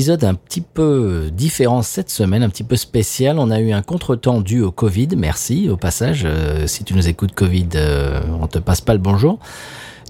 Épisode 0.00 0.24
un 0.24 0.32
petit 0.32 0.62
peu 0.62 1.28
différent 1.30 1.82
cette 1.82 2.08
semaine, 2.08 2.42
un 2.42 2.48
petit 2.48 2.64
peu 2.64 2.76
spécial. 2.76 3.38
On 3.38 3.50
a 3.50 3.60
eu 3.60 3.72
un 3.72 3.82
contretemps 3.82 4.40
dû 4.40 4.62
au 4.62 4.70
Covid. 4.70 5.08
Merci 5.14 5.68
au 5.68 5.76
passage. 5.76 6.22
Euh, 6.24 6.66
si 6.66 6.84
tu 6.84 6.94
nous 6.94 7.06
écoutes 7.06 7.32
Covid, 7.32 7.68
euh, 7.74 8.18
on 8.40 8.46
te 8.46 8.58
passe 8.58 8.80
pas 8.80 8.94
le 8.94 8.98
bonjour. 8.98 9.40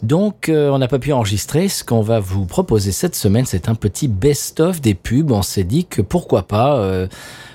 Donc, 0.04 0.48
euh, 0.48 0.70
on 0.70 0.78
n'a 0.78 0.86
pas 0.86 1.00
pu 1.00 1.12
enregistrer. 1.12 1.66
Ce 1.66 1.82
qu'on 1.82 2.02
va 2.02 2.20
vous 2.20 2.46
proposer 2.46 2.92
cette 2.92 3.16
semaine, 3.16 3.46
c'est 3.46 3.68
un 3.68 3.74
petit 3.74 4.06
best-of 4.06 4.80
des 4.80 4.94
pubs. 4.94 5.32
On 5.32 5.42
s'est 5.42 5.64
dit 5.64 5.86
que 5.86 6.02
pourquoi 6.02 6.44
pas. 6.44 7.08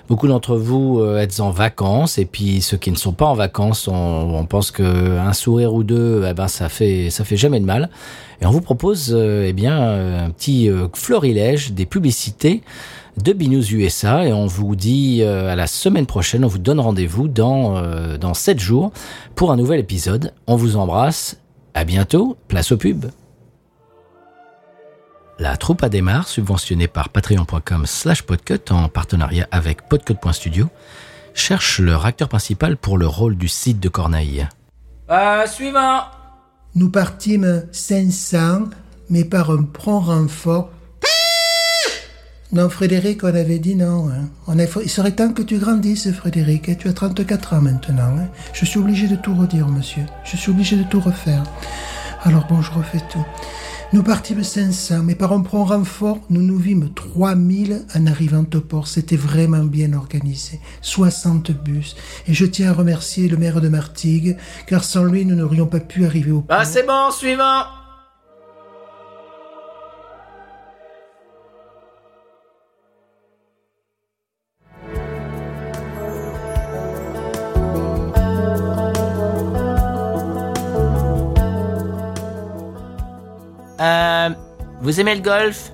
Beaucoup 0.08 0.28
d'entre 0.28 0.56
vous 0.56 1.00
euh, 1.00 1.20
êtes 1.20 1.40
en 1.40 1.52
vacances 1.52 2.18
et 2.18 2.26
puis 2.26 2.62
ceux 2.62 2.78
qui 2.78 2.92
ne 2.92 2.96
sont 2.96 3.14
pas 3.14 3.26
en 3.26 3.34
vacances, 3.34 3.88
on, 3.88 4.46
pense 4.46 4.72
que 4.72 5.18
un 5.18 5.34
sourire 5.34 5.74
ou 5.74 5.84
deux, 5.84 6.24
eh 6.30 6.34
ben 6.34 6.48
ça 6.48 6.70
fait 6.70 7.10
ça 7.10 7.24
fait 7.24 7.38
jamais 7.38 7.60
de 7.60 7.66
mal. 7.66 7.90
Et 8.42 8.46
on 8.46 8.52
vous 8.52 8.62
propose 8.62 9.12
euh, 9.14 9.46
eh 9.48 9.54
bien 9.54 10.26
un 10.26 10.30
petit 10.30 10.70
euh, 10.70 10.88
florilège 10.94 11.74
des 11.74 11.86
publicités 11.86 12.62
de 13.18 13.34
Binous 13.34 13.72
USA 13.72 14.26
et 14.26 14.34
on 14.34 14.46
vous 14.46 14.76
dit 14.76 15.24
à 15.24 15.56
la 15.56 15.68
semaine 15.68 16.06
prochaine, 16.06 16.44
on 16.44 16.50
vous 16.50 16.58
donne 16.58 16.82
rendez-vous 16.82 17.30
dans 17.30 17.82
dans 18.18 18.34
sept 18.34 18.60
jours 18.60 18.92
pour 19.36 19.54
un 19.54 19.56
nouvel 19.56 19.80
épisode. 19.80 20.34
On 20.48 20.58
vous 20.58 20.76
embrasse. 20.76 21.38
À 21.74 21.86
bientôt. 21.86 22.36
Place 22.48 22.74
aux 22.74 22.78
pubs. 22.78 23.06
La 25.38 25.58
troupe 25.58 25.84
à 25.84 25.90
démarre, 25.90 26.28
subventionnée 26.28 26.88
par 26.88 27.10
patreon.com 27.10 27.86
slash 27.86 28.22
podcut 28.24 28.60
en 28.72 28.88
partenariat 28.88 29.48
avec 29.52 29.82
podcut.studio, 29.90 30.70
cherche 31.34 31.80
leur 31.80 32.06
acteur 32.06 32.30
principal 32.30 32.78
pour 32.78 32.98
le 32.98 33.08
rôle 33.08 33.36
du 33.36 33.48
site 33.50 33.80
de 33.80 33.90
Corneille. 33.90 34.48
Euh, 35.12 35.46
suivant 35.48 36.02
Nous 36.76 36.90
partîmes 36.90 37.66
500, 37.72 38.66
mais 39.10 39.26
par 39.26 39.52
un 39.52 39.64
prompt 39.64 40.00
renfort. 40.02 40.70
Non, 42.54 42.70
Frédéric, 42.70 43.24
on 43.24 43.28
avait 43.28 43.60
dit 43.60 43.76
non. 43.76 44.08
hein. 44.10 44.30
On 44.48 44.58
a- 44.60 44.82
il 44.82 44.90
serait 44.90 45.12
temps 45.12 45.34
que 45.34 45.42
tu 45.42 45.58
grandisses, 45.58 46.10
Frédéric. 46.14 46.70
et 46.70 46.78
Tu 46.78 46.88
as 46.88 46.94
34 46.94 47.54
ans 47.56 47.62
maintenant. 47.62 48.16
hein. 48.18 48.28
Je 48.54 48.64
suis 48.64 48.80
obligé 48.80 49.08
de 49.10 49.16
tout 49.18 49.36
redire, 49.36 49.68
monsieur. 49.68 50.04
Je 50.24 50.38
suis 50.38 50.52
obligé 50.52 50.78
de 50.78 50.84
tout 50.84 51.02
refaire. 51.02 51.44
Alors 52.24 52.46
bon, 52.48 52.62
je 52.62 52.72
refais 52.72 53.02
tout. 53.12 53.26
Nous 53.96 54.04
partîmes 54.04 54.44
500, 54.44 55.04
mais 55.04 55.16
par 55.16 55.32
un 55.32 55.40
prompt 55.40 55.64
renfort, 55.64 56.20
nous 56.30 56.42
nous 56.42 56.58
vîmes 56.58 56.90
3000 56.94 57.86
en 57.96 58.08
arrivant 58.08 58.44
au 58.54 58.60
port. 58.60 58.90
C'était 58.90 59.16
vraiment 59.16 59.64
bien 59.64 59.94
organisé. 59.94 60.60
60 60.82 61.52
bus. 61.64 61.96
Et 62.28 62.34
je 62.34 62.46
tiens 62.46 62.72
à 62.72 62.74
remercier 62.74 63.30
le 63.30 63.38
maire 63.38 63.62
de 63.62 63.70
Martigues, 63.70 64.36
car 64.68 64.84
sans 64.84 65.06
lui, 65.06 65.26
nous 65.26 65.36
n'aurions 65.36 65.68
pas 65.68 65.80
pu 65.80 66.06
arriver 66.06 66.32
au 66.32 66.42
port. 66.42 66.58
Ah, 66.60 66.66
c'est 66.66 66.86
bon, 66.86 67.10
suivant 67.10 67.64
vous 84.86 85.00
aimez 85.00 85.16
le 85.16 85.22
golf? 85.22 85.74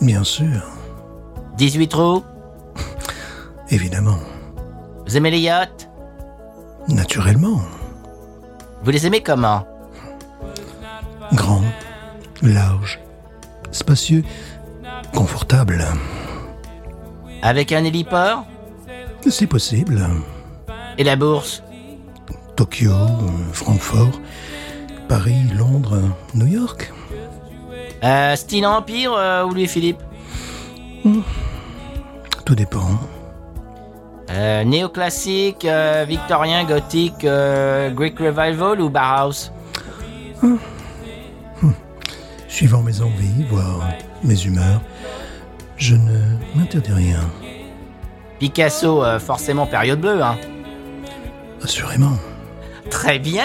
Bien 0.00 0.24
sûr, 0.24 0.62
18 1.58 1.88
trous? 1.88 2.24
Évidemment, 3.70 4.16
Vous 5.06 5.14
aimez 5.18 5.30
les 5.30 5.40
yachts? 5.40 5.90
Naturellement. 6.88 7.60
Vous 8.82 8.90
les 8.90 9.06
aimez 9.06 9.22
comment? 9.22 9.66
Grand, 11.34 11.62
large, 12.40 12.98
spacieux, 13.72 14.24
confortable. 15.14 15.84
Avec 17.42 17.72
un 17.72 17.84
héliport? 17.84 18.46
C'est 19.28 19.46
possible. 19.46 20.00
Et 20.96 21.04
la 21.04 21.16
bourse? 21.16 21.62
Tokyo, 22.56 22.94
Francfort, 23.52 24.18
Paris, 25.08 25.44
Londres, 25.54 26.00
New 26.34 26.46
York. 26.46 26.90
Euh, 28.04 28.36
Style 28.36 28.66
Empire 28.66 29.12
euh, 29.16 29.44
ou 29.44 29.50
Louis-Philippe 29.50 30.00
Tout 32.44 32.54
dépend. 32.54 32.88
Euh, 34.30 34.62
néoclassique, 34.64 35.64
euh, 35.64 36.04
victorien, 36.08 36.64
gothique, 36.64 37.24
euh, 37.24 37.90
Greek 37.90 38.18
Revival 38.18 38.80
ou 38.80 38.88
Bauhaus 38.88 39.50
Suivant 42.48 42.82
mes 42.82 43.00
envies, 43.00 43.44
voire 43.48 43.88
mes 44.22 44.40
humeurs, 44.44 44.80
je 45.76 45.94
ne 45.94 46.18
m'interdis 46.54 46.92
rien. 46.92 47.20
Picasso, 48.38 49.02
euh, 49.04 49.18
forcément 49.18 49.66
période 49.66 50.00
bleue, 50.00 50.22
hein. 50.22 50.36
Assurément. 51.62 52.16
Très 52.90 53.18
bien 53.18 53.44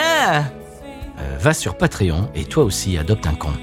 Euh, 1.17 1.37
Va 1.39 1.53
sur 1.53 1.77
Patreon 1.77 2.29
et 2.35 2.43
toi 2.43 2.63
aussi 2.65 2.97
adopte 2.97 3.25
un 3.25 3.35
compte. 3.35 3.53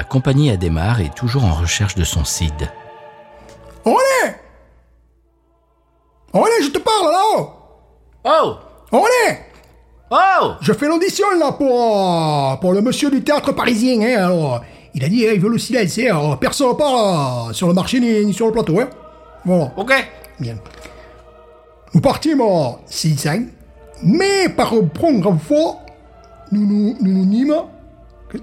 La 0.00 0.04
compagnie 0.04 0.50
Ademar 0.50 1.02
est 1.02 1.14
toujours 1.14 1.44
en 1.44 1.52
recherche 1.52 1.94
de 1.94 2.04
son 2.04 2.24
CID. 2.24 2.70
Olé 3.84 4.34
Olé, 6.32 6.52
je 6.62 6.70
te 6.70 6.78
parle 6.78 7.12
là 7.12 7.52
Oh 8.24 8.54
Olé 8.92 9.38
Oh 10.10 10.52
Je 10.62 10.72
fais 10.72 10.88
l'audition 10.88 11.26
là 11.38 11.52
pour, 11.52 11.68
euh, 11.68 12.56
pour 12.56 12.72
le 12.72 12.80
monsieur 12.80 13.10
du 13.10 13.22
théâtre 13.22 13.52
parisien, 13.52 14.00
hein, 14.00 14.24
alors. 14.24 14.62
Il 14.94 15.04
a 15.04 15.08
dit, 15.10 15.28
hein, 15.28 15.32
il 15.34 15.40
veut 15.40 15.50
le 15.50 15.58
silence, 15.58 15.98
hein, 15.98 16.06
alors 16.06 16.38
personne 16.38 16.74
parle 16.78 17.50
euh, 17.50 17.52
sur 17.52 17.68
le 17.68 17.74
marché 17.74 18.00
ni, 18.00 18.24
ni 18.24 18.32
sur 18.32 18.46
le 18.46 18.52
plateau, 18.52 18.80
hein. 18.80 18.88
Voilà, 19.44 19.70
Ok 19.76 19.92
bien. 20.38 20.56
Nous 21.92 22.00
partîmes 22.00 22.40
à 22.40 22.78
600, 22.86 23.30
mais 24.02 24.48
par 24.48 24.72
un 24.72 24.84
prompt 24.84 25.22
renfort, 25.22 25.84
nous 26.52 26.66
nous, 26.66 26.96
nous, 27.02 27.12
nous 27.12 27.26
nîmes. 27.26 27.54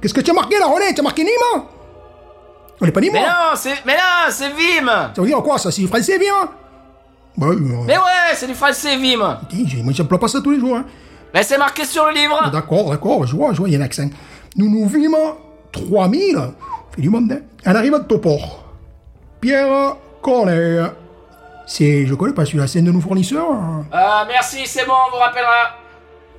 Qu'est-ce 0.01 0.13
que 0.13 0.21
tu 0.21 0.31
as 0.31 0.33
marqué 0.33 0.57
là, 0.59 0.67
René? 0.67 0.93
Tu 0.93 0.99
as 0.99 1.03
marqué 1.03 1.23
Nîmes 1.23 1.63
On 2.81 2.85
n'est 2.85 2.91
pas 2.91 3.01
Nîmes 3.01 3.13
Mais 3.13 3.21
non, 3.21 3.55
c'est... 3.55 3.73
Mais 3.85 3.93
non, 3.95 4.29
c'est 4.29 4.49
Vim 4.49 4.87
Ça 5.15 5.21
veut 5.21 5.27
dire 5.27 5.41
quoi, 5.41 5.57
ça? 5.57 5.71
C'est 5.71 5.85
français, 5.87 6.19
bien 6.19 6.33
Bah, 7.37 7.47
euh, 7.47 7.55
Mais 7.85 7.97
ouais, 7.97 8.33
c'est 8.35 8.47
du 8.47 8.53
français 8.55 8.97
Vim 8.97 9.39
dis, 9.49 9.81
moi, 9.83 9.93
j'emploie 9.95 10.19
pas 10.19 10.27
ça 10.27 10.41
tous 10.41 10.51
les 10.51 10.59
jours, 10.59 10.75
hein. 10.75 10.85
Mais 11.33 11.43
c'est 11.43 11.57
marqué 11.57 11.85
sur 11.85 12.05
le 12.07 12.13
livre 12.13 12.49
D'accord, 12.51 12.89
d'accord, 12.89 13.25
je 13.25 13.35
vois, 13.35 13.53
je 13.53 13.57
vois, 13.59 13.67
il 13.69 13.73
y 13.73 13.75
a 13.75 13.79
un 13.79 13.83
accent. 13.83 14.09
Nous 14.55 14.69
nous 14.69 14.87
vîmes 14.87 15.15
3000, 15.71 16.37
fait 16.95 17.01
du 17.01 17.09
monde, 17.09 17.31
hein, 17.31 17.39
en 17.71 17.75
arrivant 17.75 17.99
au 18.09 18.17
port. 18.17 18.63
Pierre 19.41 19.95
Corneille. 20.21 20.81
C'est, 21.67 22.05
je 22.05 22.15
connais 22.15 22.33
pas 22.33 22.45
celui-là, 22.45 22.65
c'est 22.67 22.79
un 22.79 22.83
de 22.83 22.91
nos 22.91 23.01
fournisseurs. 23.01 23.51
hein. 23.51 23.85
Euh, 23.93 24.23
merci, 24.29 24.65
c'est 24.65 24.85
bon, 24.85 24.93
on 25.07 25.11
vous 25.11 25.17
rappellera. 25.21 25.75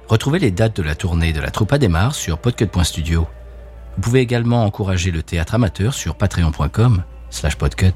Retrouvez 0.09 0.39
les 0.39 0.51
dates 0.51 0.77
de 0.77 0.83
la 0.83 0.95
tournée 0.95 1.35
de 1.35 1.41
la 1.41 1.51
troupe 1.51 1.73
à 1.75 1.79
démarre 1.79 2.15
sur 2.15 2.39
podcut.studio. 2.39 3.27
Vous 3.99 4.03
pouvez 4.03 4.21
également 4.21 4.65
encourager 4.65 5.11
le 5.11 5.25
théâtre 5.25 5.57
amateur 5.57 5.93
sur 5.93 6.15
patreon.com 6.15 7.03
slash 7.31 7.57
podcut. 7.57 7.91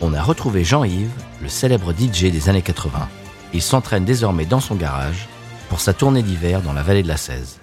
On 0.00 0.14
a 0.14 0.22
retrouvé 0.22 0.64
Jean-Yves, 0.64 1.10
le 1.42 1.48
célèbre 1.50 1.92
DJ 1.92 2.30
des 2.32 2.48
années 2.48 2.62
80. 2.62 3.06
Il 3.52 3.60
s'entraîne 3.60 4.06
désormais 4.06 4.46
dans 4.46 4.60
son 4.60 4.76
garage 4.76 5.28
pour 5.68 5.80
sa 5.80 5.92
tournée 5.92 6.22
d'hiver 6.22 6.62
dans 6.62 6.72
la 6.72 6.82
vallée 6.82 7.02
de 7.02 7.08
la 7.08 7.18
Cèze. 7.18 7.60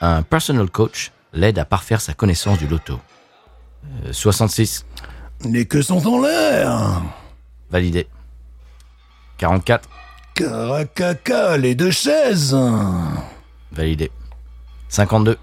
Un 0.00 0.22
personal 0.22 0.70
coach 0.70 1.10
l'aide 1.32 1.58
à 1.58 1.64
parfaire 1.64 2.00
sa 2.00 2.14
connaissance 2.14 2.58
du 2.58 2.68
loto. 2.68 3.00
Euh, 4.06 4.12
66, 4.12 4.84
Les 5.44 5.66
queues 5.66 5.82
sont 5.82 6.04
en 6.06 6.20
l'air. 6.20 7.02
validé. 7.70 8.06
44, 9.38 9.88
Caracaca, 10.34 11.56
les 11.56 11.74
deux 11.74 11.90
chaises. 11.90 12.56
validé. 13.72 14.10
52, 14.88 15.38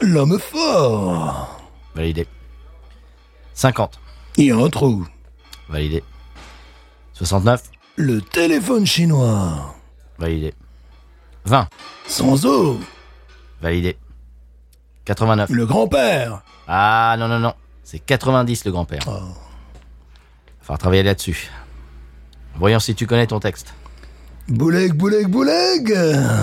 L'homme 0.00 0.38
fort. 0.38 1.60
validé. 1.94 2.26
50, 3.54 3.98
Il 4.36 4.46
y 4.46 4.50
a 4.50 4.56
un 4.56 4.68
trou. 4.68 5.06
validé. 5.68 6.02
69, 7.14 7.62
Le 7.96 8.20
téléphone 8.20 8.86
chinois. 8.86 9.74
validé. 10.18 10.54
20, 11.44 11.68
Sans 12.06 12.44
eau. 12.46 12.78
validé. 13.60 13.96
89. 15.04 15.50
Le 15.50 15.66
grand-père. 15.66 16.42
Ah 16.68 17.16
non, 17.18 17.26
non, 17.28 17.40
non. 17.40 17.54
C'est 17.84 17.98
90 17.98 18.64
le 18.64 18.70
grand-père. 18.70 19.02
Oh. 19.06 19.34
Va 20.68 20.76
travailler 20.76 21.02
là-dessus. 21.02 21.50
Voyons 22.56 22.80
si 22.80 22.94
tu 22.94 23.06
connais 23.06 23.26
ton 23.26 23.40
texte. 23.40 23.74
Bouleg, 24.48 24.92
bouleg, 24.92 25.28
bouleg 25.28 25.96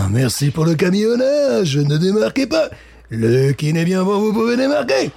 Merci 0.09 0.51
pour 0.51 0.65
le 0.65 0.75
camionnage, 0.75 1.75
ne 1.77 1.97
démarquez 1.97 2.47
pas 2.47 2.69
Le 3.09 3.51
qui 3.51 3.73
n'est 3.73 3.83
bien 3.83 4.03
bon, 4.03 4.19
vous 4.19 4.31
pouvez 4.31 4.55
démarquer 4.55 5.11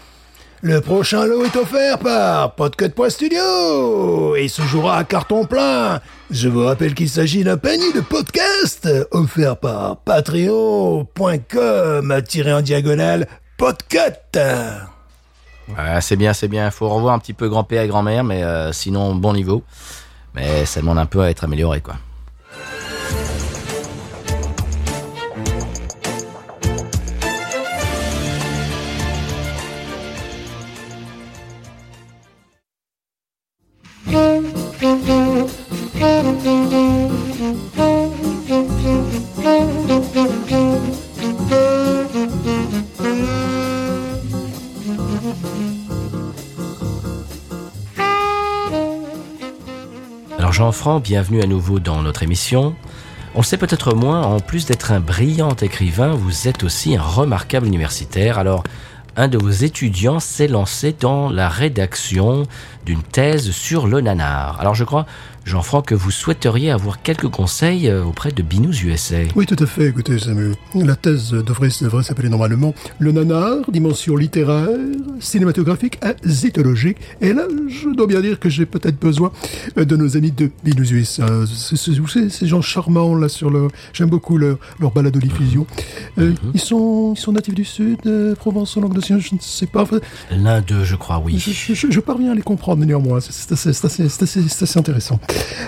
Le 0.62 0.80
prochain 0.80 1.24
lot 1.24 1.44
est 1.44 1.54
offert 1.54 2.00
par 2.00 2.56
Podcut.studio 2.56 4.34
et 4.34 4.48
se 4.48 4.62
jouera 4.62 4.98
à 4.98 5.04
carton 5.04 5.46
plein 5.46 6.00
Je 6.32 6.48
vous 6.48 6.64
rappelle 6.64 6.94
qu'il 6.94 7.08
s'agit 7.08 7.44
d'un 7.44 7.56
panier 7.56 7.92
de 7.92 8.00
podcast 8.00 8.88
offert 9.12 9.56
par 9.58 9.98
patreon.com 9.98 11.06
tiré 12.26 12.52
en 12.52 12.62
diagonale 12.62 13.28
Podcut 13.58 14.40
Ouais, 15.68 16.00
c'est 16.00 16.16
bien, 16.16 16.32
c'est 16.32 16.48
bien. 16.48 16.66
Il 16.66 16.72
faut 16.72 16.88
revoir 16.88 17.14
un 17.14 17.18
petit 17.18 17.32
peu 17.32 17.48
grand-père 17.48 17.82
et 17.82 17.88
grand-mère, 17.88 18.24
mais 18.24 18.42
euh, 18.42 18.72
sinon, 18.72 19.14
bon 19.14 19.32
niveau. 19.32 19.62
Mais 20.34 20.64
ça 20.64 20.80
demande 20.80 20.98
un 20.98 21.06
peu 21.06 21.20
à 21.20 21.30
être 21.30 21.44
amélioré, 21.44 21.80
quoi. 21.80 21.96
Alors 50.72 50.78
Jean-Franc, 50.78 51.00
bienvenue 51.00 51.42
à 51.42 51.46
nouveau 51.46 51.80
dans 51.80 52.00
notre 52.00 52.22
émission. 52.22 52.74
On 53.34 53.42
sait 53.42 53.58
peut-être 53.58 53.94
moins, 53.94 54.22
en 54.22 54.40
plus 54.40 54.64
d'être 54.64 54.90
un 54.90 55.00
brillant 55.00 55.54
écrivain, 55.60 56.14
vous 56.14 56.48
êtes 56.48 56.64
aussi 56.64 56.96
un 56.96 57.02
remarquable 57.02 57.66
universitaire. 57.66 58.38
Alors, 58.38 58.64
un 59.14 59.28
de 59.28 59.36
vos 59.36 59.50
étudiants 59.50 60.19
s'est 60.19 60.48
lancé 60.48 60.96
dans 60.98 61.28
la 61.28 61.50
rédaction 61.50 62.44
d'une 62.87 63.02
thèse 63.02 63.50
sur 63.50 63.87
le 63.87 64.00
nanar. 64.00 64.61
Alors 64.61 64.75
je 64.75 64.84
crois, 64.84 65.06
Jean-Franc, 65.44 65.82
que 65.82 65.94
vous 65.96 66.11
souhaiteriez 66.12 66.70
avoir 66.70 67.02
quelques 67.02 67.29
conseils 67.29 67.88
euh, 67.88 68.05
auprès 68.05 68.31
de 68.31 68.43
Binous 68.43 68.84
USA. 68.84 69.17
Oui, 69.34 69.44
tout 69.44 69.56
à 69.58 69.67
fait. 69.67 69.87
Écoutez, 69.88 70.19
Samuel, 70.20 70.55
la 70.75 70.94
thèse 70.94 71.31
devrait, 71.32 71.69
devrait 71.81 72.05
s'appeler 72.05 72.29
normalement 72.29 72.75
Le 73.00 73.11
nanar, 73.11 73.56
dimension 73.69 74.14
littéraire, 74.17 74.69
cinématographique 75.19 75.99
et 76.05 76.14
zétologique. 76.29 76.99
Et 77.20 77.32
là, 77.32 77.43
je 77.69 77.88
dois 77.88 78.06
bien 78.06 78.20
dire 78.20 78.38
que 78.38 78.49
j'ai 78.49 78.67
peut-être 78.67 79.00
besoin 79.00 79.32
euh, 79.79 79.84
de 79.84 79.96
nos 79.96 80.17
amis 80.17 80.31
de 80.31 80.50
vous 81.99 82.08
savez, 82.08 82.29
ces 82.31 82.46
gens 82.46 82.62
charmants, 82.62 83.14
là, 83.14 83.29
sur 83.29 83.50
le... 83.50 83.69
J'aime 83.93 84.11
beaucoup 84.11 84.37
leur, 84.38 84.58
leur 84.81 84.90
balade 84.93 85.17
diffusion. 85.17 85.67
Euh, 86.19 86.32
ils, 86.55 86.61
sont, 86.61 87.14
ils 87.17 87.20
sont 87.20 87.32
natifs 87.32 87.55
du 87.55 87.64
Sud, 87.64 87.99
euh, 88.06 88.34
Provence, 88.34 88.76
langue 88.76 88.94
de 88.94 89.00
Sien, 89.00 89.19
je 89.19 89.34
ne 89.34 89.40
sais 89.40 89.67
pas. 89.67 89.84
L'un 90.31 90.61
d'eux, 90.61 90.84
je 90.84 90.96
crois, 90.96 91.19
oui. 91.25 91.37
je- 91.38 91.75
je- 91.75 91.90
je 91.90 92.00
parviens 92.00 92.32
à 92.32 92.34
les 92.34 92.43
comprendre 92.43 92.71
néanmoins. 92.76 93.20
C'est- 93.20 93.52
assez, 93.52 93.69
assez- 93.70 94.02
assez- 94.04 94.78
intéressant. 94.78 95.19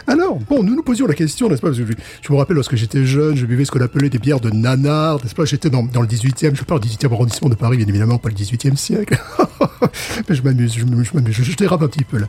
Alors, 0.06 0.38
bon, 0.48 0.62
nous 0.62 0.74
nous 0.74 0.82
posions 0.82 1.06
la 1.06 1.14
question, 1.14 1.48
n'est-ce 1.48 1.60
pas 1.60 1.68
Parce 1.68 1.78
que 1.78 1.86
je, 1.86 1.92
je 2.22 2.32
me 2.32 2.38
rappelle 2.38 2.56
lorsque 2.56 2.76
j'étais 2.76 3.04
jeune, 3.04 3.36
je 3.36 3.46
buvais 3.46 3.64
ce 3.64 3.70
qu'on 3.70 3.80
appelait 3.80 4.10
des 4.10 4.18
bières 4.18 4.40
de 4.40 4.50
nanar, 4.50 5.22
n'est-ce 5.22 5.34
pas? 5.34 5.44
J'étais 5.44 5.70
dans, 5.70 5.82
dans 5.82 6.00
le 6.00 6.08
18e, 6.08 6.54
je 6.54 6.64
parle 6.64 6.80
du 6.80 6.88
18e 6.88 7.12
arrondissement 7.12 7.48
de 7.48 7.54
Paris, 7.54 7.76
bien 7.76 7.86
évidemment, 7.86 8.18
pas 8.18 8.28
le 8.28 8.34
18e 8.34 8.76
siècle. 8.76 9.20
Mais 10.28 10.34
je 10.34 10.42
m'amuse, 10.42 10.74
je 10.74 10.84
je, 11.32 11.42
je, 11.42 11.56
dérape 11.56 11.82
un 11.82 11.88
petit 11.88 12.04
peu 12.04 12.18
là. 12.18 12.26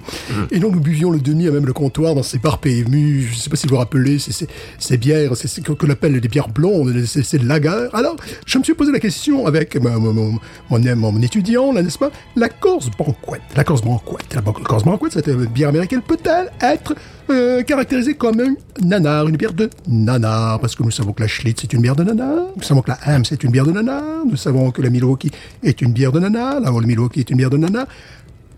Et 0.52 0.60
donc 0.60 0.74
nous 0.74 0.80
buvions 0.80 1.12
le 1.12 1.20
demi 1.20 1.48
à 1.48 1.52
même 1.52 1.66
le 1.66 1.74
comptoir 1.74 2.16
dans 2.16 2.24
ces 2.24 2.38
bars 2.38 2.60
PMU, 2.60 3.30
je 3.32 3.36
sais 3.36 3.50
pas 3.50 3.56
si 3.56 3.68
vous 3.68 3.74
vous 3.76 3.80
rappelez, 3.80 4.20
ces, 4.20 4.48
ces 4.78 4.98
bières, 4.98 5.36
c'est 5.36 5.48
ce 5.48 5.62
qu'on 5.62 5.90
appelle 5.90 6.20
des 6.20 6.28
bières 6.28 6.50
blondes, 6.50 6.94
c'est 7.06 7.38
de 7.38 7.48
lager. 7.48 7.88
Alors, 7.94 8.16
je 8.46 8.58
me 8.58 8.64
suis 8.64 8.74
posé 8.74 8.92
la 8.92 9.00
question 9.00 9.48
avec 9.48 9.76
mon, 9.82 10.00
mon, 10.00 10.14
mon, 10.14 10.40
mon, 10.70 11.12
mon 11.12 11.22
étudiant, 11.22 11.72
là, 11.72 11.82
n'est-ce 11.82 11.98
pas? 11.98 12.12
La 12.36 12.50
Corse 12.50 12.90
Banquette. 12.98 13.42
La 13.56 13.64
Corse 13.64 13.82
Banquette. 13.82 14.34
La 14.36 14.42
Corse 14.66 14.84
Banquette, 14.84 15.14
cette 15.14 15.28
euh, 15.28 15.46
bière 15.46 15.70
américaine 15.70 16.02
peut-elle 16.02 16.52
être 16.62 16.96
euh, 17.30 17.62
caractérisée 17.64 18.16
comme 18.16 18.40
un 18.40 18.56
nanar, 18.84 19.28
une 19.28 19.38
bière 19.38 19.54
de 19.54 19.70
nanar? 19.88 20.60
Parce 20.60 20.76
que 20.76 20.84
nous 20.84 20.92
savons 20.92 21.14
que 21.14 21.22
la 21.22 21.28
Schlitz 21.28 21.64
est 21.64 21.74
une 21.74 21.82
bière 21.82 21.96
de 21.96 22.04
nanar, 22.04 22.48
nous 22.56 22.64
savons 22.64 22.82
que 22.82 22.90
la 22.90 22.98
Ham 23.06 23.24
c'est 23.26 23.44
une 23.44 23.52
bière 23.52 23.66
de 23.66 23.72
nanar, 23.72 24.26
nous 24.26 24.36
savons 24.36 24.72
que 24.72 24.82
la 24.82 24.90
Milwaukee 24.90 25.32
est 25.64 25.82
une 25.82 25.94
bière 25.94 26.12
de 26.12 26.20
nanar, 26.20 26.60
la 26.60 26.74
Old 26.74 26.88
Milwaukee 26.88 27.20
est 27.20 27.30
une 27.30 27.38
bière 27.38 27.50
de 27.50 27.58
nanar. 27.58 27.86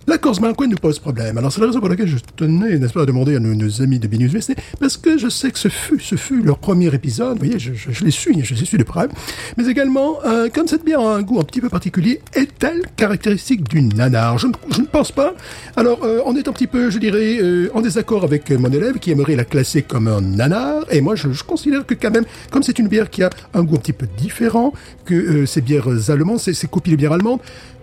La 0.10 0.18
Corse 0.18 0.40
Banquet 0.40 0.68
nous 0.68 0.78
pose 0.78 1.00
problème. 1.00 1.38
Alors 1.38 1.52
c'est 1.52 1.60
la 1.60 1.68
raison 1.68 1.82
pour 1.82 1.90
laquelle 1.90 2.08
je 2.08 2.16
tenais, 2.38 2.78
n'est-ce 2.80 2.94
pas, 2.94 3.02
à 3.02 3.06
demander 3.06 3.36
à 3.36 3.40
nos, 3.40 3.82
amis 3.82 4.00
de 4.00 4.08
Binus 4.08 4.32
VST, 4.32 4.56
parce 4.80 4.96
que 4.96 5.18
je 5.18 5.28
sais 5.28 5.52
que 5.52 5.60
ce 5.60 5.68
fut, 5.68 6.00
ce 6.00 6.16
fut 6.16 6.42
leur 6.42 6.60
premier 6.60 6.94
épisode, 6.96 7.34
vous 7.34 7.44
voyez, 7.44 7.60
je, 7.60 7.74
je, 7.74 7.92
je 7.92 8.06
les 8.06 8.12
suis, 8.12 8.42
je 8.42 8.56
les 8.56 8.64
suis 8.66 8.78
de 8.78 8.84
près, 8.84 9.10
mais 9.58 9.68
également, 9.68 10.20
euh, 10.26 10.48
comme 10.48 10.66
cette 10.66 10.86
bière 10.86 11.02
a 11.02 11.14
un 11.18 11.22
goût 11.24 11.42
un 11.42 11.44
petit 11.44 11.60
peu 11.60 11.68
particulier, 11.68 12.22
est-elle 12.34 12.84
caractéristique 12.96 13.68
du 13.68 13.82
nanar? 13.82 14.38
Je, 14.38 14.48
ne- 14.48 14.54
je 14.72 14.80
ne 14.80 14.86
pense 14.86 15.12
pas. 15.12 15.34
Alors, 15.76 16.02
euh, 16.06 16.22
on 16.26 16.38
est 16.38 16.48
un 16.48 16.54
petit 16.54 16.68
peu, 16.68 16.90
je 16.90 17.00
dirais, 17.00 17.40
euh, 17.42 17.70
en 17.74 17.82
désaccord 17.82 18.24
avec 18.24 18.50
mon 18.52 18.72
élève 18.72 19.00
qui 19.00 19.12
aimerait 19.12 19.36
la 19.36 19.44
classer 19.44 19.82
comme 19.82 20.08
un 20.08 20.22
nanar, 20.22 20.86
et 20.90 21.02
moi 21.02 21.16
je, 21.16 21.34
je 21.34 21.44
considère 21.44 21.86
que 21.86 21.96
quand 21.96 22.12
même, 22.12 22.26
comme 22.50 22.64
c'est 22.64 22.80
une 22.80 22.88
bière 22.88 23.10
qui 23.10 23.24
a 23.24 23.30
un 23.54 23.62
goût 23.64 23.76
un 23.76 23.80
petit 23.80 23.92
peu 23.94 24.08
différent 24.18 24.72
que 25.04 25.14
euh, 25.14 25.46
ces 25.46 25.60
bières 25.60 26.10
allemandes, 26.10 26.40
ces, 26.40 26.54
ces 26.54 26.68
copies 26.68 26.92
de 26.92 26.96
bières 26.96 27.12
allemandes, 27.12 27.40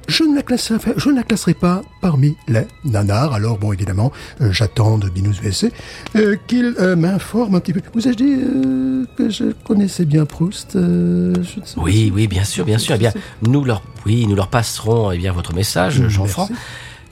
je 0.08 0.24
ne 0.24 0.34
la 0.34 0.42
classerai, 0.42 0.92
je 0.96 1.10
ne 1.10 1.16
la 1.16 1.22
classerai 1.22 1.54
pas 1.54 1.82
parmi 2.00 2.36
les 2.48 2.66
nanars. 2.84 3.32
Alors, 3.34 3.58
bon, 3.58 3.72
évidemment, 3.72 4.10
euh, 4.40 4.50
j'attends 4.52 4.98
de 4.98 5.08
Binous 5.08 5.34
VSC 5.42 5.72
euh, 6.16 6.34
qu'il 6.46 6.74
euh, 6.78 6.94
m'informe 6.96 7.54
un 7.54 7.60
petit 7.60 7.72
peu. 7.72 7.80
Vous 7.94 8.06
ai-je 8.08 8.16
dit 8.16 8.34
euh, 8.34 9.04
que 9.16 9.30
je 9.30 9.44
connaissais 9.64 10.04
bien 10.04 10.26
Proust 10.26 10.72
je 10.74 10.78
ne 10.80 11.34
sais 11.44 11.60
Oui, 11.78 12.10
pas. 12.10 12.16
oui, 12.16 12.26
bien 12.28 12.44
sûr, 12.44 12.64
bien 12.64 12.78
sûr. 12.78 12.94
Eh 12.94 12.98
bien, 12.98 13.12
nous 13.42 13.64
leur, 13.64 13.82
oui, 14.06 14.26
nous 14.26 14.34
leur 14.36 14.48
passerons 14.48 15.10
eh 15.12 15.18
bien 15.18 15.32
votre 15.32 15.54
message, 15.54 16.08
Jean-Franc. 16.08 16.46
Merci. 16.50 16.64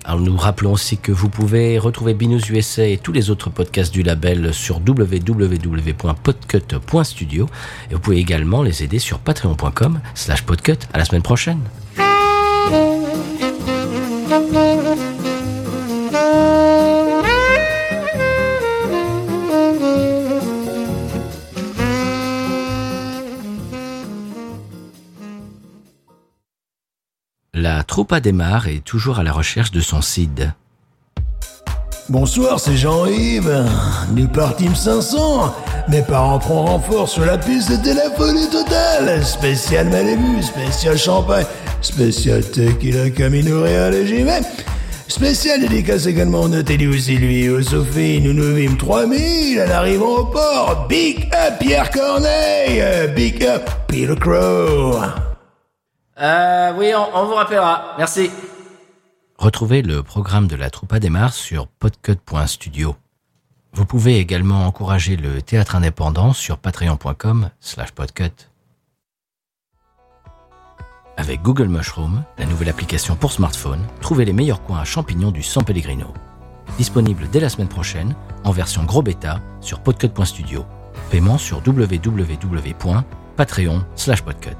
Alors 0.05 0.21
nous 0.21 0.37
rappelons 0.37 0.73
aussi 0.73 0.97
que 0.99 1.13
vous 1.13 1.29
pouvez 1.29 1.79
retrouver 1.79 2.13
Binous 2.15 2.41
USA 2.51 2.85
et 2.89 2.99
tous 2.99 3.13
les 3.13 3.31
autres 3.31 3.51
podcasts 3.51 3.93
du 3.93 4.03
label 4.03 4.53
sur 4.53 4.81
www.podcut.studio 4.85 7.47
et 7.89 7.95
vous 7.95 8.01
pouvez 8.01 8.17
également 8.19 8.65
les 8.65 8.83
aider 8.83 8.99
sur 8.99 9.21
patreon.com 9.21 10.01
slash 10.15 10.43
podcut. 10.43 10.79
À 10.93 10.99
la 10.99 11.05
semaine 11.05 11.23
prochaine. 11.23 11.61
La 27.55 27.85
troupe 27.85 28.13
à 28.13 28.21
démarre 28.21 28.69
est 28.69 28.85
toujours 28.85 29.19
à 29.19 29.23
la 29.23 29.33
recherche 29.33 29.71
de 29.71 29.81
son 29.81 30.01
Cid. 30.01 30.55
Bonsoir, 32.13 32.61
c'est 32.61 32.77
Jean-Yves. 32.77 33.65
Nous 34.15 34.29
partîmes 34.29 34.75
500. 34.75 35.55
Mes 35.89 36.03
parents 36.03 36.39
prennent 36.39 36.59
renfort 36.59 37.09
sur 37.09 37.25
la 37.25 37.39
piste, 37.39 37.71
c'était 37.71 37.95
la 37.95 38.11
folie 38.11 38.51
totale. 38.51 39.25
Spécial 39.25 39.89
Malibu, 39.89 40.43
spécial 40.43 40.99
champagne, 40.99 41.47
spécial 41.81 42.43
tequila 42.45 43.09
Camino 43.09 43.63
Real 43.63 43.95
et 43.95 44.07
j'y. 44.07 44.27
Spécial 45.09 45.61
dédicace 45.61 46.05
également 46.05 46.43
au 46.43 46.63
télé 46.63 46.87
aussi 46.87 47.17
lui 47.17 47.49
au 47.49 47.63
Sophie, 47.63 48.21
nous 48.21 48.35
nous 48.35 48.57
vîmes 48.57 48.77
3000 48.77 49.63
en 49.63 49.71
arrivant 49.71 50.17
au 50.19 50.25
port. 50.27 50.85
Big 50.91 51.31
up 51.33 51.55
Pierre 51.61 51.91
Corneille, 51.91 53.09
big 53.17 53.43
up 53.43 53.63
Peter 53.89 54.15
Crow. 54.21 54.99
Euh, 56.21 56.73
oui, 56.77 56.93
on 56.95 57.25
vous 57.25 57.35
rappellera. 57.35 57.95
Merci. 57.97 58.31
Retrouvez 59.39 59.83
le 59.83 60.03
programme 60.03 60.47
de 60.47 60.57
la 60.57 60.71
troupe 60.71 60.93
à 60.93 61.01
démarre 61.01 61.35
sur 61.35 61.67
podcut.studio. 61.67 62.97
Vous 63.75 63.87
pouvez 63.87 64.19
également 64.19 64.67
encourager 64.67 65.17
le 65.17 65.41
théâtre 65.41 65.75
indépendant 65.77 66.33
sur 66.33 66.59
patreon.com 66.59 67.51
slash 67.61 67.93
podcut. 67.93 68.49
Avec 71.17 71.43
Google 71.43 71.69
Mushroom, 71.69 72.25
la 72.39 72.47
nouvelle 72.47 72.69
application 72.69 73.17
pour 73.17 73.33
smartphone, 73.33 73.87
trouvez 74.01 74.25
les 74.25 74.33
meilleurs 74.33 74.63
coins 74.63 74.81
à 74.81 74.85
champignons 74.85 75.31
du 75.31 75.43
San 75.43 75.65
Pellegrino. 75.65 76.13
Disponible 76.79 77.29
dès 77.31 77.41
la 77.41 77.49
semaine 77.49 77.69
prochaine, 77.69 78.15
en 78.45 78.51
version 78.51 78.85
gros 78.85 79.03
bêta, 79.03 79.41
sur 79.61 79.81
podcut.studio. 79.81 80.65
Paiement 81.11 81.39
sur 81.39 81.63
www.patreon 81.67 83.05
slash 83.95 84.23
podcut. 84.23 84.57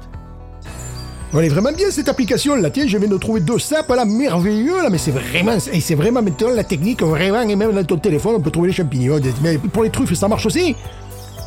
Elle 1.35 1.45
est 1.45 1.49
vraiment 1.49 1.71
bien 1.71 1.89
cette 1.89 2.07
application 2.09 2.55
là. 2.55 2.69
Tiens, 2.69 2.85
je 2.87 2.95
viens 2.97 3.09
de 3.09 3.17
trouver 3.17 3.39
deux 3.39 3.57
sapes 3.57 3.89
là, 3.89 4.05
merveilleux 4.05 4.83
là, 4.83 4.89
mais 4.91 4.99
c'est 4.99 5.11
vraiment, 5.11 5.57
et 5.71 5.79
c'est 5.81 5.95
vraiment 5.95 6.21
maintenant 6.21 6.49
la 6.51 6.63
technique 6.63 7.01
vraiment 7.01 7.41
et 7.41 7.55
même 7.55 7.71
dans 7.73 7.83
ton 7.83 7.97
téléphone 7.97 8.35
on 8.35 8.39
peut 8.39 8.51
trouver 8.51 8.67
les 8.67 8.73
champignons. 8.73 9.19
Mais 9.41 9.57
pour 9.57 9.83
les 9.83 9.89
truffes 9.89 10.13
ça 10.13 10.27
marche 10.27 10.45
aussi. 10.45 10.75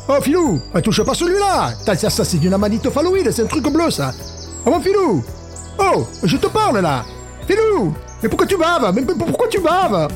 Oh 0.09 0.21
Filou, 0.21 0.59
ne 0.73 0.79
touche 0.81 1.03
pas 1.03 1.13
celui-là. 1.13 1.71
Ça, 1.85 1.95
ça, 2.09 2.25
c'est 2.25 2.37
d'une 2.37 2.53
amanite 2.53 2.89
phalloïde, 2.89 3.31
c'est 3.31 3.43
un 3.43 3.47
truc 3.47 3.63
bleu 3.71 3.89
ça. 3.89 4.13
Ah 4.65 4.69
bon 4.69 4.79
Filou? 4.81 5.23
Oh, 5.79 6.05
je 6.23 6.37
te 6.37 6.47
parle 6.47 6.79
là 6.79 7.05
Fais-nous 7.47 7.93
Mais 8.21 8.29
pourquoi 8.29 8.47
tu 8.47 8.57
baves? 8.57 8.91
Mais 8.93 9.03
pourquoi 9.03 9.47
tu 9.47 9.59
baves? 9.59 10.07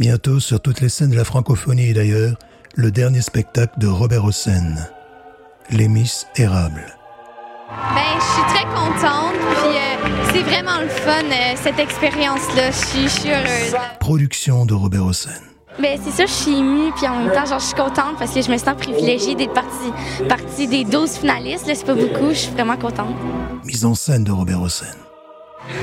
Bientôt, 0.00 0.40
sur 0.40 0.60
toutes 0.60 0.80
les 0.80 0.88
scènes 0.88 1.10
de 1.10 1.16
la 1.16 1.24
francophonie 1.24 1.90
et 1.90 1.92
d'ailleurs, 1.92 2.32
le 2.74 2.90
dernier 2.90 3.20
spectacle 3.20 3.74
de 3.78 3.86
Robert 3.86 4.24
Hossein, 4.24 4.76
Les 5.70 5.88
Miss 5.88 6.26
Érables. 6.36 6.86
Ben, 7.94 8.18
je 8.18 8.24
suis 8.24 8.42
très 8.54 8.64
contente, 8.74 9.34
puis 9.34 9.76
euh, 9.76 10.32
c'est 10.32 10.40
vraiment 10.42 10.80
le 10.80 10.88
fun, 10.88 11.22
euh, 11.30 11.54
cette 11.62 11.78
expérience-là. 11.78 12.70
Je 12.70 13.08
suis- 13.08 13.28
heureuse. 13.30 13.76
Production 14.00 14.64
de 14.64 14.72
Robert 14.72 15.04
Hossein. 15.04 15.38
Ben, 15.78 15.98
c'est 16.02 16.12
ça, 16.12 16.24
je 16.24 16.32
suis 16.32 16.56
émue, 16.58 16.92
puis 16.96 17.06
en 17.06 17.18
même 17.18 17.32
temps, 17.34 17.44
genre, 17.44 17.58
je 17.60 17.66
suis 17.66 17.74
contente 17.74 18.16
parce 18.18 18.32
que 18.32 18.40
je 18.40 18.50
me 18.50 18.56
sens 18.56 18.74
privilégiée 18.78 19.34
d'être 19.34 19.52
partie, 19.52 19.92
partie 20.30 20.66
des 20.66 20.84
12 20.84 21.10
finalistes. 21.18 21.66
Là, 21.66 21.74
c'est 21.74 21.84
pas 21.84 21.94
beaucoup, 21.94 22.30
je 22.30 22.36
suis 22.38 22.52
vraiment 22.52 22.78
contente. 22.78 23.14
Mise 23.66 23.84
en 23.84 23.94
scène 23.94 24.24
de 24.24 24.32
Robert 24.32 24.62
Hossein. 24.62 24.86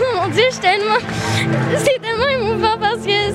Oh 0.02 0.04
mon 0.16 0.28
Dieu, 0.30 0.44
je 0.48 0.54
suis 0.54 0.60
tellement. 0.62 0.98
C'est 1.78 2.02
tellement 2.02 2.28
émouvant 2.28 2.78
parce 2.78 2.98
que 3.06 3.26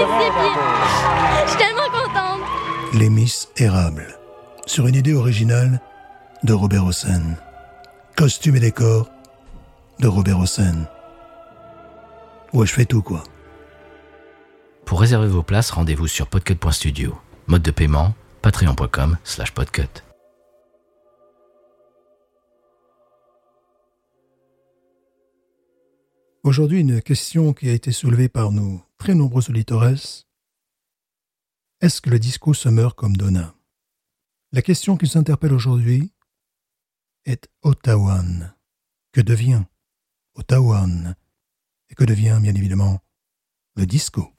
je 0.00 1.48
suis 1.50 1.58
tellement 1.58 1.88
contente. 1.90 2.40
Les 2.94 3.10
Miss 3.10 3.48
Érables. 3.56 4.18
Sur 4.66 4.86
une 4.86 4.94
idée 4.94 5.14
originale 5.14 5.80
de 6.42 6.52
Robert 6.52 6.86
Hossein. 6.86 7.36
Costume 8.16 8.56
et 8.56 8.60
décor 8.60 9.10
de 9.98 10.08
Robert 10.08 10.38
Hossein. 10.38 10.86
Ouais, 12.52 12.66
je 12.66 12.72
fais 12.72 12.84
tout, 12.84 13.02
quoi. 13.02 13.22
Pour 14.84 15.00
réserver 15.00 15.28
vos 15.28 15.42
places, 15.42 15.70
rendez-vous 15.70 16.08
sur 16.08 16.26
podcut.studio. 16.26 17.18
Mode 17.46 17.62
de 17.62 17.70
paiement, 17.70 18.14
patreon.com 18.42 19.18
slash 19.24 19.52
podcut. 19.52 20.02
Aujourd'hui, 26.42 26.80
une 26.80 27.02
question 27.02 27.52
qui 27.52 27.68
a 27.68 27.72
été 27.74 27.92
soulevée 27.92 28.30
par 28.30 28.50
nos 28.50 28.80
très 28.96 29.14
nombreux 29.14 29.50
auditeurs. 29.50 29.84
Est-ce 31.82 32.00
que 32.00 32.08
le 32.08 32.18
disco 32.18 32.54
se 32.54 32.70
meurt 32.70 32.96
comme 32.96 33.14
Donna? 33.14 33.54
La 34.52 34.62
question 34.62 34.96
qui 34.96 35.04
nous 35.04 35.18
interpelle 35.18 35.52
aujourd'hui 35.52 36.14
est 37.26 37.46
Ottawan. 37.60 38.54
Que 39.12 39.20
devient 39.20 39.64
Ottawan 40.34 41.14
Et 41.90 41.94
que 41.94 42.04
devient, 42.04 42.38
bien 42.40 42.54
évidemment, 42.54 43.00
le 43.76 43.84
disco? 43.84 44.32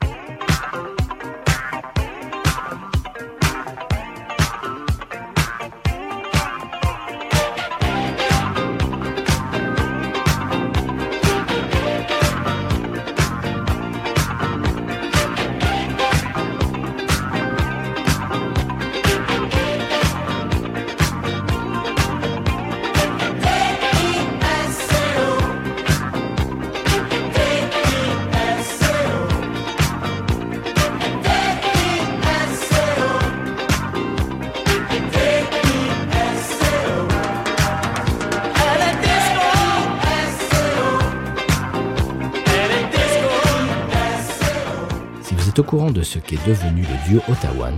Courant 45.71 45.91
de 45.91 46.01
ce 46.01 46.19
qu'est 46.19 46.45
devenu 46.45 46.81
le 46.81 47.09
duo 47.09 47.21
Ottawan, 47.29 47.73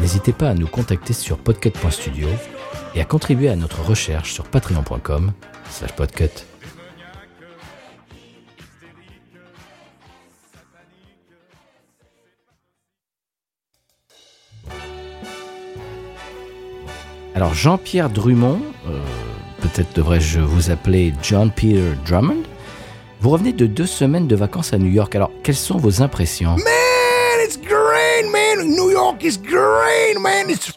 n'hésitez 0.00 0.32
pas 0.32 0.50
à 0.50 0.54
nous 0.54 0.68
contacter 0.68 1.12
sur 1.12 1.36
podcut.studio 1.36 2.28
et 2.94 3.00
à 3.00 3.04
contribuer 3.04 3.48
à 3.48 3.56
notre 3.56 3.82
recherche 3.82 4.32
sur 4.32 4.44
patreon.com 4.44 5.32
slash 5.68 5.90
podcut. 5.94 6.30
Alors 17.34 17.52
Jean-Pierre 17.52 18.10
Drummond, 18.10 18.60
euh, 18.86 19.00
peut-être 19.60 19.92
devrais-je 19.96 20.38
vous 20.38 20.70
appeler 20.70 21.12
John 21.20 21.50
Peter 21.50 21.82
Drummond, 22.06 22.44
vous 23.20 23.30
revenez 23.30 23.52
de 23.52 23.66
deux 23.66 23.86
semaines 23.86 24.28
de 24.28 24.36
vacances 24.36 24.72
à 24.72 24.78
New 24.78 24.92
York. 24.92 25.16
Alors 25.16 25.32
quelles 25.42 25.56
sont 25.56 25.78
vos 25.78 26.00
impressions? 26.00 26.54
Man. 28.58 28.70
New 28.70 28.90
York 28.90 29.24
is 29.24 29.36
great, 29.36 30.16
man. 30.20 30.50
It's 30.50 30.74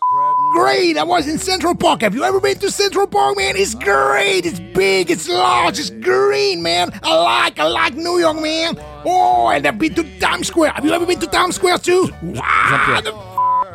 great. 0.54 0.98
I 0.98 1.04
was 1.04 1.28
in 1.28 1.38
Central 1.38 1.76
Park. 1.76 2.02
Have 2.02 2.16
you 2.16 2.24
ever 2.24 2.40
been 2.40 2.58
to 2.60 2.72
Central 2.72 3.08
Park, 3.08 3.38
man? 3.38 3.56
It's 3.56 3.76
great. 3.76 4.46
It's 4.46 4.60
big. 4.60 5.12
It's 5.12 5.28
large. 5.28 5.80
It's 5.80 5.90
green, 5.90 6.62
man. 6.62 6.92
I 7.04 7.16
like, 7.16 7.60
I 7.60 7.68
like 7.68 7.96
New 7.96 8.20
York, 8.20 8.40
man. 8.42 8.78
Oh, 9.06 9.50
and 9.50 9.66
I've 9.66 9.78
been 9.78 9.94
to 9.96 10.20
Times 10.20 10.48
Square. 10.48 10.72
Have 10.72 10.86
you 10.86 10.92
ever 10.92 11.06
been 11.06 11.20
to 11.20 11.28
Times 11.28 11.56
Square 11.56 11.80
too? 11.80 12.10
Wow, 12.22 13.02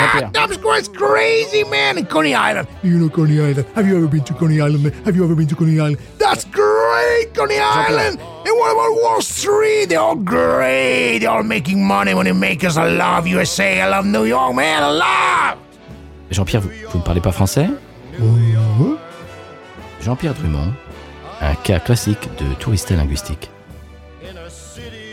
Square 0.01 0.79
is 0.79 0.89
crazy, 0.89 1.65
man. 1.65 1.99
And 1.99 2.09
Coney 2.09 2.35
Island. 2.35 2.69
You 2.83 2.99
know 2.99 3.09
Coney 3.09 3.41
Island. 3.41 3.67
Have 3.75 3.87
you 3.89 3.97
ever 3.97 4.07
been 4.09 4.25
to 4.25 4.35
Coney 4.35 4.61
Island? 4.61 4.83
man? 4.85 4.93
Have 5.05 5.17
you 5.17 5.25
ever 5.25 5.35
been 5.35 5.47
to 5.49 5.55
Coney 5.57 5.79
Island? 5.81 5.99
That's 6.19 6.45
great, 6.45 7.33
Coney 7.35 7.59
Island. 7.59 8.19
And 8.21 8.57
what 8.59 8.73
about 8.73 9.03
Wall 9.03 9.21
Street? 9.23 9.87
They're 9.89 10.01
all 10.01 10.17
great. 10.17 11.19
They're 11.21 11.31
all 11.31 11.43
making 11.43 11.85
money, 11.85 12.15
money 12.15 12.33
makers. 12.33 12.77
I 12.77 12.89
love 12.89 13.27
USA. 13.27 13.81
I 13.83 13.89
love 13.89 14.07
New 14.07 14.25
York, 14.25 14.55
man. 14.55 14.83
I 14.83 14.91
love. 14.91 15.59
Jean-Pierre, 16.31 16.61
vous, 16.63 16.71
vous 16.91 16.99
ne 16.99 17.05
parlez 17.05 17.21
pas 17.21 17.33
français? 17.33 17.69
Jean-Pierre 20.01 20.35
Drummond, 20.35 20.73
un 21.41 21.55
cas 21.57 21.81
classique 21.81 22.29
de 22.39 22.55
touriste 22.55 22.91
linguistique. 22.91 23.51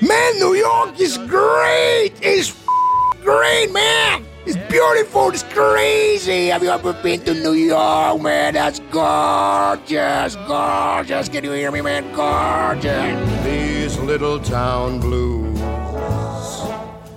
Man, 0.02 0.34
New 0.40 0.56
York 0.56 1.00
is 1.00 1.18
great. 1.28 2.14
It's 2.22 2.50
f- 2.50 3.24
great, 3.24 3.72
man. 3.72 4.24
It's 4.46 4.58
beautiful. 4.70 5.30
It's 5.30 5.44
crazy. 5.44 6.48
Have 6.48 6.64
you 6.64 6.70
ever 6.70 6.92
been 6.92 7.22
to 7.22 7.34
New 7.34 7.54
York, 7.54 8.22
man? 8.22 8.56
That's 8.56 8.80
gorgeous, 8.92 10.36
gorgeous. 10.36 11.30
Can 11.30 11.46
you 11.46 11.52
hear 11.52 11.72
me, 11.72 11.80
man? 11.80 12.14
Gorgeous. 12.14 13.46
These 13.46 13.98
little 14.00 14.42
town 14.42 15.00
blues 15.00 15.62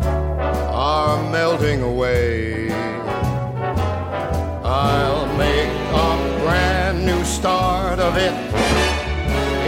are 0.01 1.31
melting 1.33 1.83
away. 1.83 2.71
I'll 4.63 5.27
make 5.37 5.69
a 5.69 6.41
brand 6.45 7.05
new 7.05 7.25
start 7.25 7.99
of 7.99 8.17
it 8.17 8.35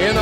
in 0.07 0.17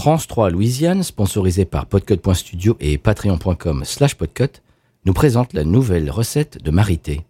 France 0.00 0.26
3 0.28 0.48
Louisiane, 0.48 1.02
sponsorisé 1.02 1.66
par 1.66 1.84
podcut.studio 1.84 2.74
et 2.80 2.96
patreon.com 2.96 3.82
slash 3.84 4.14
podcut, 4.14 4.62
nous 5.04 5.12
présente 5.12 5.52
la 5.52 5.62
nouvelle 5.62 6.10
recette 6.10 6.56
de 6.62 6.70
Marité. 6.70 7.20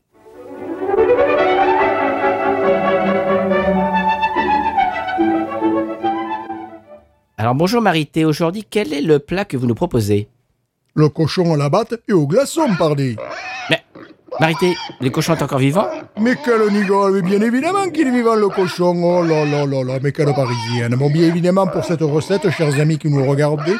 Alors 7.37 7.57
bonjour 7.57 7.83
Marité, 7.83 8.25
aujourd'hui 8.25 8.65
quel 8.71 8.93
est 8.93 9.03
le 9.03 9.19
plat 9.19 9.45
que 9.45 9.57
vous 9.57 9.67
nous 9.67 9.75
proposez? 9.75 10.29
Le 10.95 11.09
cochon 11.09 11.53
à 11.53 11.57
la 11.57 11.71
batte 11.71 11.95
et 12.07 12.12
au 12.12 12.29
glaçon, 12.29 12.69
pardi. 12.79 13.17
Mais 13.69 13.80
Marité, 14.41 14.75
les 15.03 15.11
cochons 15.11 15.37
sont 15.37 15.45
encore 15.45 15.59
vivants? 15.59 15.87
Mais 16.19 16.35
quel 16.43 16.67
nigole, 16.73 17.13
mais 17.13 17.23
bien 17.23 17.43
évidemment 17.43 17.91
qu'il 17.91 18.09
est 18.09 18.11
vivant 18.11 18.35
le 18.35 18.49
cochon. 18.49 18.97
Oh 19.05 19.23
là 19.23 19.45
là 19.45 19.67
là 19.67 19.85
là, 19.85 19.99
mais 20.03 20.13
quelle 20.13 20.33
parisienne. 20.35 20.95
Bon, 20.97 21.11
bien 21.11 21.25
évidemment, 21.29 21.67
pour 21.67 21.85
cette 21.85 22.01
recette, 22.01 22.49
chers 22.51 22.81
amis 22.81 22.97
qui 22.97 23.09
nous 23.09 23.29
regardez, 23.29 23.77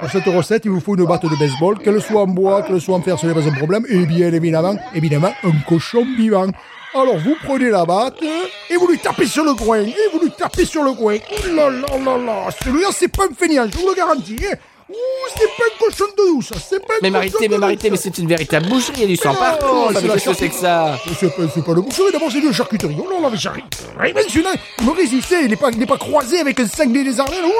pour 0.00 0.10
cette 0.10 0.26
recette, 0.26 0.66
il 0.66 0.70
vous 0.70 0.80
faut 0.80 0.96
une 0.96 1.06
batte 1.06 1.22
de 1.22 1.36
baseball, 1.38 1.78
qu'elle 1.78 2.02
soit 2.02 2.20
en 2.22 2.26
bois, 2.26 2.60
qu'elle 2.62 2.80
soit 2.80 2.94
en 2.96 3.00
fer, 3.00 3.18
ce 3.18 3.26
n'est 3.26 3.32
pas 3.32 3.48
un 3.48 3.52
problème. 3.52 3.86
Et 3.88 4.04
bien 4.04 4.30
évidemment, 4.32 4.76
évidemment, 4.94 5.32
un 5.44 5.52
cochon 5.66 6.04
vivant. 6.18 6.48
Alors, 6.94 7.16
vous 7.16 7.34
prenez 7.42 7.70
la 7.70 7.86
batte 7.86 8.22
et 8.68 8.76
vous 8.76 8.86
lui 8.88 8.98
tapez 8.98 9.24
sur 9.26 9.44
le 9.44 9.54
coin. 9.54 9.78
Et 9.80 9.94
vous 10.12 10.20
lui 10.20 10.30
tapez 10.36 10.66
sur 10.66 10.84
le 10.84 10.92
coin. 10.92 11.16
Oh 11.30 11.56
là 11.56 11.70
là 11.70 11.86
là 12.04 12.18
là, 12.18 12.50
celui-là, 12.62 12.88
c'est 12.92 13.08
pas 13.08 13.24
un 13.24 13.34
feignant, 13.34 13.64
je 13.66 13.78
vous 13.78 13.88
le 13.88 13.94
garantis. 13.96 14.36
hein. 14.44 14.56
Ouh, 14.92 15.28
c'est 15.34 15.46
pas 15.46 15.64
une 15.72 15.90
cochonne 15.90 16.10
de 16.18 16.32
douce, 16.34 16.48
ça, 16.48 16.54
c'est 16.68 16.86
pas 16.86 16.94
une 16.94 16.98
Mais 17.02 17.08
de 17.08 17.12
mais 17.48 17.58
Marité, 17.58 17.90
mais 17.90 17.96
c'est 17.96 18.18
une 18.18 18.28
véritable 18.28 18.68
boucherie, 18.68 18.92
il 18.98 19.02
y 19.02 19.04
a 19.04 19.06
du 19.08 19.16
sang 19.16 19.34
partout. 19.34 19.88
mais 19.94 20.00
Qu'est-ce 20.08 20.24
que 20.26 20.34
c'est 20.34 20.48
que 20.48 20.54
ça 20.54 20.98
C'est 21.18 21.34
pas, 21.34 21.42
c'est 21.54 21.64
pas 21.64 21.72
le 21.72 21.80
boucherie, 21.80 22.12
d'abord 22.12 22.30
c'est 22.30 22.40
de 22.40 22.46
la 22.46 22.52
charcuterie. 22.52 22.96
Oh 22.98 23.08
là 23.10 23.20
là, 23.20 23.28
mais 23.30 23.38
j'arrive. 23.38 23.64
Eh 24.04 24.12
ben, 24.12 24.24
celui-là, 24.28 24.50
Maurice, 24.82 25.10
il 25.12 25.22
sait, 25.22 25.44
il 25.44 25.48
n'est 25.48 25.56
pas, 25.56 25.70
il 25.70 25.78
n'est 25.78 25.86
pas 25.86 25.96
croisé 25.96 26.40
avec 26.40 26.60
un 26.60 26.66
cinglé 26.66 27.04
des 27.04 27.18
Ardennes. 27.18 27.44
Oh 27.44 27.48
là 27.48 27.54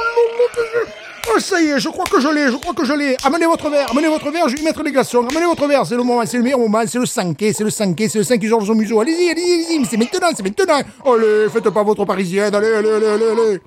là, 0.74 0.90
Oh, 1.28 1.38
ça 1.38 1.60
y 1.62 1.68
est, 1.68 1.78
je 1.78 1.88
crois 1.88 2.04
que 2.04 2.20
je 2.20 2.28
l'ai, 2.28 2.50
je 2.50 2.56
crois 2.56 2.74
que 2.74 2.84
je 2.84 2.92
l'ai. 2.92 3.16
Amenez 3.24 3.46
votre 3.46 3.70
verre, 3.70 3.86
amenez 3.90 4.08
votre 4.08 4.28
verre, 4.32 4.48
je 4.48 4.56
vais 4.56 4.62
y 4.62 4.64
mettre 4.64 4.82
les 4.82 4.90
glaçons. 4.90 5.24
Amenez 5.30 5.46
votre 5.46 5.68
verre, 5.68 5.86
c'est 5.86 5.94
le 5.94 6.02
moment, 6.02 6.26
c'est 6.26 6.36
le 6.36 6.42
meilleur 6.42 6.58
moment, 6.58 6.82
c'est 6.86 6.98
le 6.98 7.06
5 7.06 7.36
c'est 7.38 7.60
le 7.60 7.70
5 7.70 7.94
c'est 8.08 8.18
le 8.18 8.24
5 8.24 8.44
Georges 8.44 8.72
Museau. 8.72 9.00
Allez-y, 9.00 9.30
allez-y, 9.30 9.52
allez-y, 9.52 9.78
mais 9.78 9.86
c'est 9.88 9.96
maintenant, 9.96 10.28
c'est 10.36 10.42
maintenant. 10.42 10.82
Allez, 11.06 11.48
faites 11.48 11.70
pas 11.70 11.82
votre 11.84 12.04
parisienne, 12.04 12.52
allez, 12.54 12.74
allez, 12.74 12.90
allez, 12.90 13.06
allez, 13.06 13.30
allez. 13.30 13.60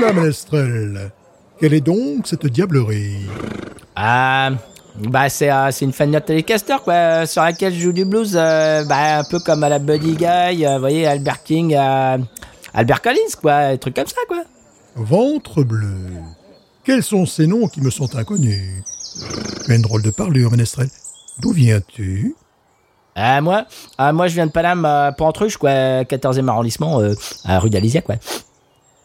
Voilà, 0.00 0.14
Ménestrel. 0.14 1.10
Quelle 1.60 1.74
est 1.74 1.82
donc 1.82 2.26
cette 2.26 2.46
diablerie? 2.46 3.26
Ah, 3.94 4.50
bah 4.96 5.28
c'est 5.28 5.52
euh, 5.52 5.70
c'est 5.72 5.84
une 5.84 5.92
fan 5.92 6.10
de 6.10 6.18
Telecaster 6.18 6.76
quoi, 6.82 6.94
euh, 6.94 7.26
sur 7.26 7.42
laquelle 7.42 7.74
je 7.74 7.80
joue 7.80 7.92
du 7.92 8.06
blues, 8.06 8.32
euh, 8.34 8.82
bah 8.86 9.18
un 9.18 9.24
peu 9.24 9.38
comme 9.40 9.62
à 9.62 9.68
la 9.68 9.78
Buddy 9.78 10.14
Guy, 10.16 10.64
euh, 10.64 10.74
vous 10.76 10.80
voyez 10.80 11.06
Albert 11.06 11.42
King, 11.42 11.74
euh, 11.74 12.16
Albert 12.72 13.02
Collins 13.02 13.36
quoi, 13.42 13.72
des 13.72 13.78
trucs 13.78 13.94
comme 13.94 14.06
ça 14.06 14.22
quoi. 14.26 14.42
Ventre 14.96 15.64
bleu. 15.64 15.92
Quels 16.82 17.02
sont 17.02 17.26
ces 17.26 17.46
noms 17.46 17.68
qui 17.68 17.82
me 17.82 17.90
sont 17.90 18.16
inconnus? 18.16 18.82
Tu 19.66 19.70
as 19.70 19.74
une 19.74 19.82
drôle 19.82 20.00
de 20.00 20.10
parlure, 20.10 20.50
Ménestrel. 20.50 20.88
D'où 21.40 21.52
viens-tu? 21.52 22.34
Ah 23.16 23.42
moi, 23.42 23.66
ah 23.98 24.14
moi 24.14 24.28
je 24.28 24.34
viens 24.34 24.46
de 24.46 24.52
Paname, 24.52 25.12
Pantruche 25.18 25.58
quoi, 25.58 26.04
14e 26.04 26.48
arrondissement, 26.48 27.02
à 27.44 27.58
rue 27.58 27.68
d'Alésia 27.68 28.00
quoi. 28.00 28.14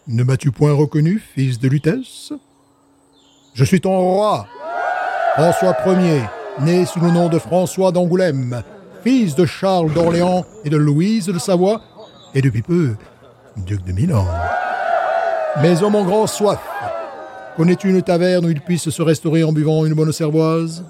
Ne 0.07 0.23
m'as-tu 0.23 0.51
point 0.51 0.71
reconnu, 0.71 1.19
fils 1.19 1.59
de 1.59 1.67
Lutèce? 1.67 2.31
Je 3.55 3.63
suis 3.63 3.81
ton 3.81 3.97
roi, 3.97 4.45
François 5.33 5.75
Ier, 5.87 6.21
né 6.61 6.85
sous 6.85 6.99
le 6.99 7.09
nom 7.09 7.27
de 7.27 7.39
François 7.39 7.91
d'Angoulême, 7.91 8.61
fils 9.03 9.33
de 9.33 9.47
Charles 9.47 9.91
d'Orléans 9.93 10.45
et 10.63 10.69
de 10.69 10.77
Louise 10.77 11.25
de 11.25 11.39
Savoie, 11.39 11.81
et 12.35 12.43
depuis 12.43 12.61
peu, 12.61 12.95
duc 13.57 13.83
de 13.83 13.93
Milan. 13.93 14.27
Mais 15.63 15.81
oh 15.81 15.89
mon 15.89 16.03
grand 16.03 16.27
soif, 16.27 16.59
connais-tu 17.57 17.89
une 17.89 18.03
taverne 18.03 18.45
où 18.45 18.49
il 18.49 18.61
puisse 18.61 18.91
se 18.91 19.01
restaurer 19.01 19.43
en 19.43 19.53
buvant 19.53 19.85
une 19.85 19.95
bonne 19.95 20.11
cervoise? 20.11 20.85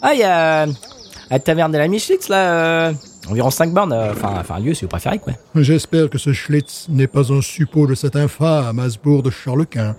Ah 0.00 0.14
il 0.14 0.20
la 0.20 1.38
taverne 1.40 1.72
de 1.72 1.78
la 1.78 1.88
Michelix 1.88 2.28
là, 2.28 2.52
euh, 2.52 2.92
environ 3.28 3.50
5 3.50 3.72
bornes, 3.72 3.92
euh, 3.92 4.12
enfin 4.12 4.34
enfin 4.38 4.56
un 4.56 4.60
lieu 4.60 4.74
si 4.74 4.84
vous 4.84 4.88
préférez 4.88 5.18
quoi. 5.18 5.34
J'espère 5.54 6.10
que 6.10 6.18
ce 6.18 6.32
Schlitz 6.32 6.86
n'est 6.88 7.06
pas 7.06 7.32
un 7.32 7.40
suppôt 7.40 7.86
de 7.86 7.94
cet 7.94 8.16
infâme 8.16 8.78
Hasbourg 8.78 9.22
de 9.22 9.30
Charles-Quint. 9.30 9.96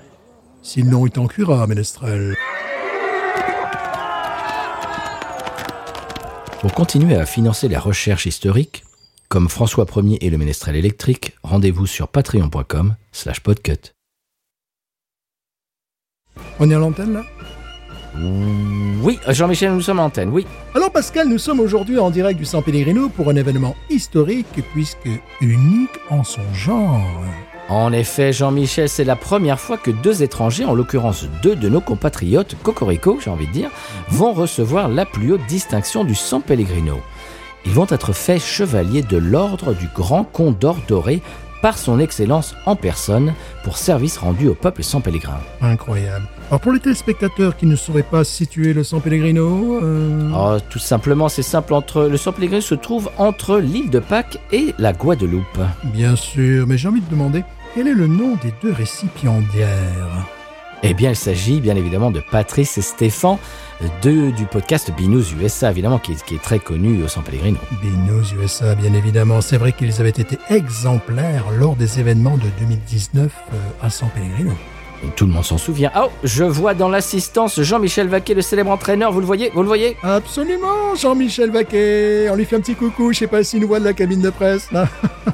Sinon, 0.61 1.05
il 1.05 1.11
t'en 1.11 1.27
cuira, 1.27 1.67
Ménestrel. 1.67 2.35
Pour 6.61 6.73
continuer 6.73 7.15
à 7.15 7.25
financer 7.25 7.67
la 7.67 7.81
recherche 7.81 8.25
historique, 8.25 8.85
comme 9.27 9.49
François 9.49 9.85
Ier 9.97 10.25
et 10.25 10.29
le 10.29 10.37
ménestrel 10.37 10.77
électrique, 10.77 11.35
rendez-vous 11.43 11.87
sur 11.87 12.07
patreon.com 12.07 12.95
slash 13.11 13.41
podcut. 13.41 13.93
On 16.59 16.69
est 16.69 16.75
à 16.75 16.79
l'antenne, 16.79 17.13
là? 17.13 17.23
Oui, 18.15 19.19
Jean-Michel, 19.27 19.73
nous 19.73 19.81
sommes 19.81 19.99
en 19.99 20.05
antenne, 20.05 20.29
oui. 20.29 20.45
Alors 20.75 20.91
Pascal, 20.91 21.27
nous 21.27 21.37
sommes 21.37 21.59
aujourd'hui 21.59 21.99
en 21.99 22.09
direct 22.09 22.37
du 22.39 22.45
San 22.45 22.61
Pellegrino 22.61 23.09
pour 23.09 23.29
un 23.29 23.35
événement 23.35 23.75
historique 23.89 24.63
puisque 24.73 25.09
unique 25.41 25.99
en 26.09 26.23
son 26.23 26.41
genre. 26.53 27.01
En 27.69 27.91
effet, 27.93 28.33
Jean-Michel, 28.33 28.89
c'est 28.89 29.03
la 29.03 29.15
première 29.15 29.59
fois 29.59 29.77
que 29.77 29.89
deux 29.89 30.21
étrangers, 30.21 30.65
en 30.65 30.73
l'occurrence 30.73 31.25
deux 31.41 31.55
de 31.55 31.69
nos 31.69 31.81
compatriotes, 31.81 32.55
Cocorico, 32.61 33.19
j'ai 33.23 33.29
envie 33.29 33.47
de 33.47 33.53
dire, 33.53 33.71
vont 34.09 34.33
recevoir 34.33 34.89
la 34.89 35.05
plus 35.05 35.33
haute 35.33 35.45
distinction 35.47 36.03
du 36.03 36.13
San 36.13 36.41
Pellegrino. 36.41 36.99
Ils 37.65 37.71
vont 37.71 37.87
être 37.89 38.11
faits 38.11 38.41
chevaliers 38.41 39.01
de 39.01 39.17
l'ordre 39.17 39.73
du 39.73 39.87
Grand 39.95 40.25
Condor 40.25 40.77
Doré 40.87 41.21
par 41.61 41.77
son 41.77 41.97
Excellence 41.99 42.55
en 42.65 42.75
personne 42.75 43.33
pour 43.63 43.77
service 43.77 44.17
rendu 44.17 44.49
au 44.49 44.53
peuple 44.53 44.83
sans 44.83 44.99
pèlerin. 44.99 45.39
Incroyable. 45.61 46.27
Alors 46.53 46.61
pour 46.61 46.71
les 46.71 46.79
téléspectateurs 46.79 47.57
qui 47.57 47.65
ne 47.65 47.75
sauraient 47.75 48.03
pas 48.03 48.23
situer 48.23 48.73
le 48.73 48.83
San 48.83 49.01
Pellegrino, 49.01 49.79
euh, 49.81 50.29
Oh, 50.35 50.59
tout 50.69 50.77
simplement, 50.77 51.27
c'est 51.27 51.41
simple. 51.41 51.73
Entre 51.73 52.03
le 52.03 52.15
San 52.15 52.31
Pellegrino 52.31 52.61
se 52.61 52.75
trouve 52.75 53.09
entre 53.17 53.57
l'île 53.57 53.89
de 53.89 53.97
Pâques 53.97 54.37
et 54.51 54.75
la 54.77 54.93
Guadeloupe. 54.93 55.59
bien 55.85 56.15
sûr, 56.15 56.67
mais 56.67 56.77
j'ai 56.77 56.89
envie 56.89 57.01
de 57.01 57.09
demander 57.09 57.43
quel 57.73 57.87
est 57.87 57.95
le 57.95 58.05
nom 58.05 58.35
des 58.43 58.53
deux 58.61 58.71
récipiendaires? 58.71 60.27
Eh 60.83 60.93
bien, 60.93 61.09
il 61.09 61.15
s'agit 61.15 61.59
bien 61.59 61.75
évidemment 61.75 62.11
de 62.11 62.21
Patrice 62.29 62.77
et 62.77 62.83
Stéphane, 62.83 63.39
deux 64.03 64.31
du 64.31 64.45
podcast 64.45 64.91
Binous 64.95 65.33
USA, 65.41 65.71
évidemment, 65.71 65.97
qui 65.97 66.11
est, 66.11 66.23
qui 66.23 66.35
est 66.35 66.43
très 66.43 66.59
connu 66.59 67.01
au 67.01 67.07
San 67.07 67.23
Pellegrino. 67.23 67.57
Binous 67.81 68.31
USA, 68.39 68.75
bien 68.75 68.93
évidemment. 68.93 69.41
C'est 69.41 69.57
vrai 69.57 69.71
qu'ils 69.71 69.99
avaient 69.99 70.09
été 70.09 70.37
exemplaires 70.51 71.45
lors 71.57 71.75
des 71.75 71.99
événements 71.99 72.37
de 72.37 72.45
2019 72.59 73.25
euh, 73.25 73.57
à 73.81 73.89
San 73.89 74.09
Pellegrino. 74.09 74.53
Tout 75.15 75.25
le 75.25 75.31
monde 75.31 75.43
s'en 75.43 75.57
souvient. 75.57 75.91
Oh, 75.97 76.09
je 76.23 76.43
vois 76.43 76.73
dans 76.73 76.89
l'assistance 76.89 77.61
Jean-Michel 77.61 78.07
Vaquet, 78.07 78.33
le 78.33 78.41
célèbre 78.41 78.71
entraîneur. 78.71 79.11
Vous 79.11 79.19
le 79.19 79.25
voyez? 79.25 79.51
Vous 79.53 79.61
le 79.61 79.67
voyez? 79.67 79.95
Absolument, 80.01 80.95
Jean-Michel 80.95 81.51
Vaquet. 81.51 82.29
On 82.31 82.35
lui 82.35 82.45
fait 82.45 82.55
un 82.55 82.61
petit 82.61 82.75
coucou, 82.75 83.13
je 83.13 83.19
sais 83.19 83.27
pas 83.27 83.43
s'il 83.43 83.59
nous 83.61 83.67
voit 83.67 83.79
de 83.79 83.85
la 83.85 83.93
cabine 83.93 84.21
de 84.21 84.29
presse. 84.29 84.69
Euh, 84.73 84.85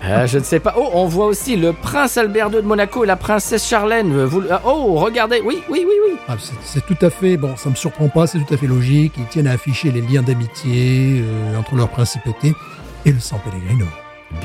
Je 0.27 0.37
ne 0.39 0.43
sais 0.43 0.59
pas. 0.59 0.75
Oh, 0.77 0.89
on 0.93 1.05
voit 1.05 1.25
aussi 1.27 1.55
le 1.55 1.71
prince 1.73 2.17
Albert 2.17 2.47
II 2.49 2.57
de 2.57 2.67
Monaco 2.67 3.03
et 3.03 3.07
la 3.07 3.15
princesse 3.15 3.67
Charlène. 3.67 4.25
Vous... 4.25 4.43
ah, 4.51 4.61
Oh, 4.65 4.95
regardez. 4.95 5.41
Oui, 5.45 5.61
oui, 5.69 5.85
oui, 5.87 5.93
oui. 6.09 6.17
Ah, 6.27 6.35
c'est- 6.39 6.53
c'est 6.63 6.85
tout 6.85 7.05
à 7.05 7.09
fait, 7.09 7.37
bon, 7.37 7.55
ça 7.55 7.69
me 7.69 7.75
surprend 7.75 8.09
pas, 8.09 8.27
c'est 8.27 8.39
tout 8.39 8.53
à 8.53 8.57
fait 8.57 8.67
logique. 8.67 9.13
Ils 9.17 9.25
tiennent 9.27 9.47
à 9.47 9.51
afficher 9.53 9.91
les 9.91 10.01
liens 10.01 10.21
d'amitié 10.21 11.21
euh, 11.23 11.57
entre 11.57 11.75
leur 11.75 11.89
principauté 11.89 12.53
et 13.05 13.11
le 13.11 13.19
San 13.19 13.39
Pellegrino. 13.39 13.85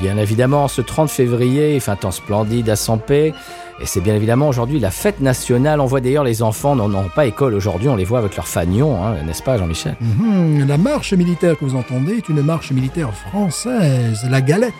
Bien 0.01 0.17
évidemment, 0.17 0.67
ce 0.67 0.81
30 0.81 1.09
février, 1.09 1.75
il 1.75 1.81
fait 1.81 1.91
un 1.91 1.95
temps 1.95 2.11
splendide 2.11 2.69
à 2.69 2.75
Sampé. 2.75 3.33
Et 3.81 3.85
c'est 3.85 3.99
bien 4.01 4.15
évidemment 4.15 4.47
aujourd'hui 4.47 4.79
la 4.79 4.89
fête 4.89 5.19
nationale. 5.19 5.79
On 5.81 5.85
voit 5.85 5.99
d'ailleurs 6.01 6.23
les 6.23 6.41
enfants 6.41 6.75
n'en 6.75 6.93
ont 6.93 7.09
pas 7.13 7.25
école 7.25 7.53
aujourd'hui. 7.53 7.89
On 7.89 7.95
les 7.95 8.05
voit 8.05 8.19
avec 8.19 8.35
leur 8.35 8.47
fanion, 8.47 9.03
hein, 9.05 9.15
n'est-ce 9.25 9.43
pas, 9.43 9.57
Jean-Michel? 9.57 9.95
Mhm, 10.01 10.65
La 10.67 10.77
marche 10.77 11.13
militaire 11.13 11.57
que 11.57 11.65
vous 11.65 11.75
entendez 11.75 12.13
est 12.13 12.29
une 12.29 12.41
marche 12.41 12.71
militaire 12.71 13.13
française, 13.13 14.25
la 14.29 14.41
galette, 14.41 14.73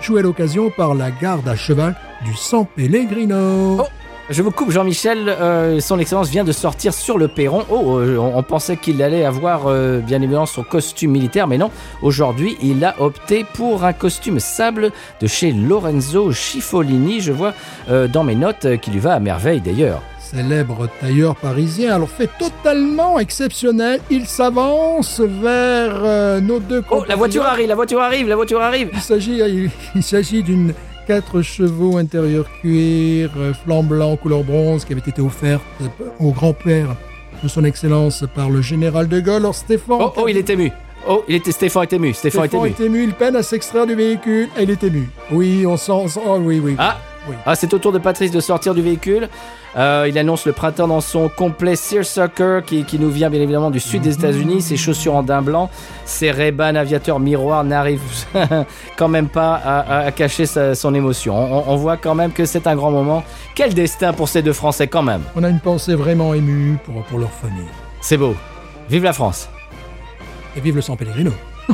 jouée 0.00 0.20
à 0.20 0.22
l'occasion 0.22 0.70
par 0.70 0.94
la 0.94 1.10
garde 1.10 1.46
à 1.46 1.54
cheval 1.56 1.94
du 2.24 2.34
San 2.34 2.66
Pellegrino. 2.74 3.78
Oh 3.80 3.86
Je 4.30 4.40
vous 4.40 4.50
coupe, 4.50 4.70
Jean-Michel. 4.70 5.28
euh, 5.28 5.80
son 5.80 5.98
Excellence 5.98 6.30
vient 6.30 6.44
de 6.44 6.52
sortir 6.52 6.94
sur 6.94 7.18
le 7.18 7.28
perron. 7.28 7.64
Oh, 7.70 7.98
euh, 7.98 8.16
on, 8.16 8.38
on 8.38 8.42
pensait 8.42 8.76
qu'il 8.76 9.02
allait 9.02 9.24
avoir 9.24 9.66
euh, 9.66 9.98
bien 9.98 10.22
évidemment 10.22 10.46
son 10.46 10.62
costume 10.62 11.10
militaire, 11.10 11.46
mais 11.48 11.58
non. 11.58 11.70
Aujourd'hui, 12.02 12.56
il 12.62 12.82
a 12.84 12.94
opté 13.00 13.44
pour 13.54 13.84
un 13.84 13.92
costume 13.92 14.40
sable 14.40 14.90
de 15.20 15.26
chez 15.26 15.52
Lorenzo 15.52 16.32
Schifolini. 16.32 17.20
Je 17.20 17.32
vois 17.32 17.52
dans 17.88 18.24
mes 18.24 18.34
notes 18.36 18.78
qu'il 18.80 18.94
lui 18.94 19.00
va 19.00 19.14
à 19.14 19.20
merveille 19.20 19.60
d'ailleurs. 19.60 20.00
Célèbre 20.20 20.88
tailleur 20.98 21.36
parisien, 21.36 21.94
alors 21.94 22.08
fait 22.08 22.30
totalement 22.38 23.18
exceptionnel, 23.18 24.00
il 24.08 24.24
s'avance 24.26 25.20
vers 25.20 26.00
euh, 26.04 26.40
nos 26.40 26.58
deux 26.58 26.82
Oh, 26.90 27.04
la 27.06 27.16
voiture 27.16 27.44
arrive, 27.44 27.68
la 27.68 27.74
voiture 27.74 28.00
arrive, 28.00 28.28
la 28.28 28.36
voiture 28.36 28.62
arrive. 28.62 28.88
Il 28.94 29.00
s'agit, 29.00 29.40
il, 29.40 29.70
il 29.94 30.02
s'agit 30.02 30.42
d'une 30.42 30.72
4 31.06 31.42
chevaux 31.42 31.96
intérieur 31.98 32.46
cuir, 32.60 33.30
euh, 33.36 33.52
flanc 33.54 33.82
blanc 33.82 34.16
couleur 34.16 34.44
bronze 34.44 34.84
qui 34.84 34.92
avait 34.92 35.02
été 35.06 35.20
offerte 35.22 35.62
euh, 35.80 35.86
au 36.20 36.30
grand-père 36.32 36.96
de 37.42 37.48
son 37.48 37.64
excellence 37.64 38.24
par 38.34 38.50
le 38.50 38.62
général 38.62 39.08
de 39.08 39.20
Gaulle. 39.20 39.36
Alors 39.36 39.54
Stéphane, 39.54 39.98
Oh, 40.00 40.12
oh, 40.16 40.28
il 40.28 40.36
est 40.36 40.48
ému. 40.50 40.70
Oh, 41.08 41.24
il 41.28 41.34
était 41.34 41.50
Stéphane 41.52 41.82
est 41.84 41.92
ému. 41.94 42.14
Stéphane, 42.14 42.46
Stéphane 42.48 42.66
est 42.66 42.68
ému. 42.68 42.74
est 42.78 42.86
ému, 42.86 43.02
il 43.04 43.12
peine 43.14 43.34
à 43.36 43.42
s'extraire 43.42 43.86
du 43.86 43.94
véhicule 43.96 44.48
il 44.60 44.70
est 44.70 44.82
ému. 44.84 45.08
Oui, 45.32 45.64
on 45.66 45.76
sent, 45.76 45.92
on 45.92 46.06
sent- 46.08 46.20
oh, 46.24 46.38
oui, 46.40 46.60
oui. 46.62 46.76
Ah, 46.78 46.98
Oui. 47.28 47.36
ah 47.46 47.54
c'est 47.54 47.72
au 47.72 47.78
tour 47.78 47.92
de 47.92 47.98
Patrice 47.98 48.30
de 48.32 48.40
sortir 48.40 48.74
du 48.74 48.82
véhicule. 48.82 49.28
Euh, 49.76 50.06
il 50.08 50.18
annonce 50.18 50.44
le 50.44 50.52
printemps 50.52 50.88
dans 50.88 51.00
son 51.00 51.28
complet 51.28 51.76
Searsucker 51.76 52.60
qui, 52.66 52.84
qui 52.84 52.98
nous 52.98 53.10
vient 53.10 53.30
bien 53.30 53.40
évidemment 53.40 53.70
du 53.70 53.78
sud 53.80 54.02
des 54.02 54.14
États-Unis. 54.14 54.60
Ses 54.60 54.76
chaussures 54.76 55.14
en 55.14 55.22
daim 55.22 55.40
blanc, 55.40 55.70
ses 56.04 56.30
Ray-Ban 56.32 56.74
aviateurs 56.74 57.20
miroirs 57.20 57.62
n'arrivent 57.64 58.00
quand 58.96 59.08
même 59.08 59.28
pas 59.28 59.54
à, 59.54 59.78
à- 59.80 59.98
à 60.06 60.10
cacher 60.12 60.46
sa- 60.46 60.74
son 60.74 60.94
émotion. 60.94 61.34
On, 61.36 61.72
on 61.72 61.76
voit 61.76 61.96
quand 61.96 62.14
même 62.16 62.32
que 62.32 62.44
c'est 62.44 62.66
un 62.66 62.74
grand 62.74 62.90
moment. 62.90 63.22
Quel 63.54 63.72
destin 63.72 64.12
pour 64.12 64.28
ces 64.28 64.42
deux 64.42 64.52
Français 64.52 64.88
quand 64.88 65.02
même. 65.02 65.22
On 65.36 65.44
a 65.44 65.48
une 65.48 65.60
pensée 65.60 65.94
vraiment 65.94 66.34
émue 66.34 66.76
pour, 66.84 67.02
pour 67.04 67.18
leur 67.20 67.30
famille. 67.30 67.64
C'est 68.00 68.16
beau. 68.16 68.34
Vive 68.90 69.04
la 69.04 69.12
France. 69.12 69.48
Et 70.56 70.60
vive 70.60 70.74
le 70.76 70.82
San 70.82 70.96
Pellegrino. 70.96 71.30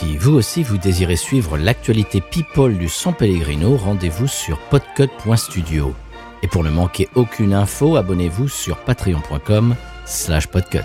Si 0.00 0.16
vous 0.16 0.32
aussi 0.32 0.62
vous 0.62 0.78
désirez 0.78 1.16
suivre 1.16 1.58
l'actualité 1.58 2.22
people 2.22 2.78
du 2.78 2.88
San 2.88 3.14
Pellegrino, 3.14 3.76
rendez-vous 3.76 4.26
sur 4.26 4.58
podcut.studio. 4.70 5.94
Et 6.42 6.48
pour 6.48 6.64
ne 6.64 6.70
manquer 6.70 7.06
aucune 7.14 7.52
info, 7.52 7.96
abonnez-vous 7.96 8.48
sur 8.48 8.78
patreon.com 8.78 9.76
slash 10.06 10.46
podcut. 10.46 10.78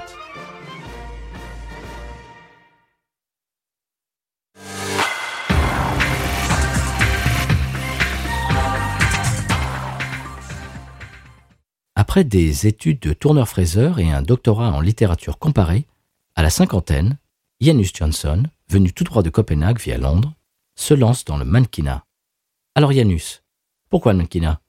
Après 11.95 12.25
des 12.25 12.67
études 12.67 12.99
de 12.99 13.13
tourneur-fraiseur 13.13 13.99
et 13.99 14.11
un 14.11 14.21
doctorat 14.21 14.73
en 14.73 14.81
littérature 14.81 15.39
comparée, 15.39 15.85
à 16.35 16.43
la 16.43 16.49
cinquantaine, 16.49 17.17
Janus 17.61 17.93
Johnson, 17.95 18.43
venu 18.69 18.91
tout 18.93 19.03
droit 19.03 19.23
de 19.23 19.29
Copenhague 19.29 19.79
via 19.79 19.97
Londres, 19.97 20.33
se 20.75 20.93
lance 20.93 21.25
dans 21.25 21.37
le 21.37 21.45
mannequinat. 21.45 22.05
Alors 22.75 22.91
Janus, 22.91 23.43
pourquoi 23.89 24.11
le 24.13 24.17
mannequinat? 24.19 24.59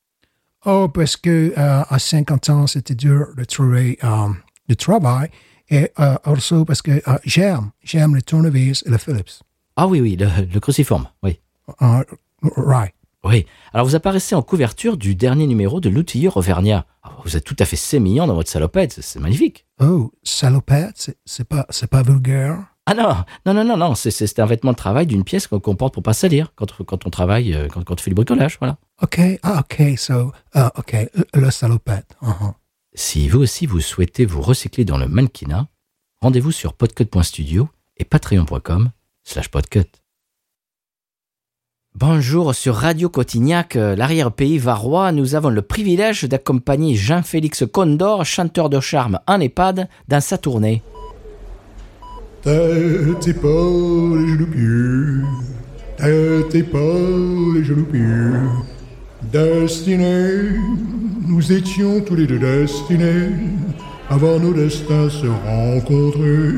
Oh, 0.65 0.89
parce 0.89 1.17
que 1.17 1.53
euh, 1.57 1.83
à 1.89 1.99
50 1.99 2.51
ans, 2.51 2.67
c'était 2.67 2.95
dur 2.95 3.29
de 3.37 3.45
trouver 3.45 3.99
euh, 4.05 4.29
du 4.69 4.77
travail. 4.77 5.31
Et 5.69 5.91
euh, 5.99 6.17
aussi 6.27 6.55
parce 6.67 6.83
que 6.83 6.93
euh, 7.09 7.19
j'aime, 7.25 7.71
j'aime 7.83 8.15
le 8.15 8.23
tournevis 8.23 8.85
et 8.87 8.91
le 8.91 8.99
Philips. 8.99 9.43
Ah 9.77 9.87
oui, 9.89 10.01
oui, 10.01 10.17
le, 10.17 10.29
le 10.53 10.61
cruciforme, 10.61 11.09
oui. 11.23 11.41
Uh, 11.81 12.03
right. 12.57 12.95
Oui. 13.25 13.45
Alors 13.73 13.85
vous 13.87 13.97
apparaissez 13.97 14.37
en 14.37 14.43
couverture 14.43 14.97
du 14.97 15.17
dernier 15.17 15.49
numéro 15.49 15.81
de 15.81 15.89
l'outilleur 15.89 16.37
Auvergnat. 16.37 16.87
Ah, 17.03 17.11
Vous 17.25 17.37
êtes 17.37 17.43
tout 17.45 17.57
à 17.59 17.65
fait 17.65 17.75
sémillant 17.77 18.29
dans 18.29 18.35
votre 18.35 18.51
salopette, 18.51 18.93
c'est- 19.03 19.19
magnifique. 19.19 19.67
Oh, 19.81 20.13
salopette, 20.23 21.17
c'est 21.25 21.45
pas, 21.49 21.67
c'est 21.71 21.89
pas 21.91 22.03
vulgaire. 22.03 22.59
Ah 22.89 22.95
non, 22.95 23.17
non, 23.47 23.53
non, 23.55 23.65
non, 23.65 23.77
non, 23.77 23.95
c'est- 23.97 24.39
un 24.39 24.47
vêtement 24.47 24.71
de 24.71 24.77
travail 24.77 25.07
d'une 25.07 25.25
pièce 25.25 25.49
qu'on 25.49 25.59
qu'on 25.59 25.75
porte 25.75 25.93
pour 25.95 26.05
pas 26.05 26.13
salir 26.13 26.53
quand, 26.55 26.71
quand 26.85 27.05
on 27.05 27.11
travaille, 27.11 27.53
euh, 27.53 27.67
quand, 27.69 27.83
quand 27.83 27.95
on 27.95 28.03
fait 28.03 28.11
du 28.11 28.15
bricolage, 28.15 28.59
voilà. 28.61 28.77
OK, 29.03 29.21
ah, 29.43 29.61
OK, 29.65 29.99
so, 29.99 30.33
uh, 30.55 30.69
OK, 30.77 30.93
le, 31.15 31.25
le 31.41 31.51
salopette. 31.51 32.17
uh-huh. 32.23 32.53
Si 32.95 33.29
vous 33.29 33.41
aussi 33.41 33.67
vous 33.67 33.81
souhaitez 33.81 34.25
vous 34.25 34.41
recycler 34.41 34.85
dans 34.85 34.99
le 34.99 35.09
mannequinat, 35.09 35.67
rendez-vous 36.23 36.53
sur 36.53 36.75
podcut.studio 36.75 37.69
et 37.97 38.05
patreon.com 38.05 38.91
slash 39.25 39.49
podcut. 39.49 39.91
Bonjour, 41.97 42.55
sur 42.55 42.75
Radio 42.77 43.09
Cotignac, 43.09 43.75
euh, 43.75 43.97
l'arrière-pays 43.97 44.59
varois, 44.59 45.13
nous 45.13 45.35
avons 45.35 45.49
le 45.49 45.63
privilège 45.63 46.25
d'accompagner 46.25 46.95
Jean-Félix 46.95 47.65
Condor, 47.73 48.25
chanteur 48.25 48.69
de 48.71 48.81
charme 48.81 49.19
en 49.27 49.41
EHPAD, 49.41 49.89
dans 50.07 50.21
sa 50.21 50.39
tournée. 50.39 50.83
Tête, 52.47 53.27
épaules 53.27 54.23
et 54.23 54.29
genoux 54.29 54.47
pieds. 54.47 55.27
Tête, 55.97 56.55
épaules 56.55 57.57
et 57.59 57.65
genoux. 57.65 57.89
Destinés, 59.33 60.55
nous 61.27 61.53
étions 61.53 62.01
tous 62.03 62.15
les 62.15 62.29
deux 62.29 62.39
destinés. 62.39 63.31
Avant 64.09 64.39
nos 64.39 64.53
destins 64.53 65.11
se 65.11 65.27
rencontrer. 65.27 66.53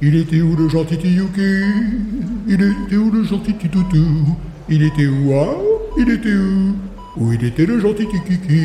Il 0.00 0.14
était 0.14 0.42
où 0.42 0.54
le 0.54 0.68
gentil 0.68 0.98
Tiyuki 0.98 1.64
Il 2.46 2.62
était 2.62 2.96
où 2.96 3.10
le 3.10 3.24
gentil 3.24 3.54
Titoutou? 3.54 4.36
Il 4.68 4.84
était 4.84 5.08
où? 5.08 5.32
Ah 5.34 5.56
Il 5.98 6.08
était 6.08 6.36
où? 6.36 6.76
Où 7.16 7.32
il 7.32 7.44
était 7.44 7.66
le 7.66 7.80
gentil 7.80 8.06
Tikiki? 8.06 8.62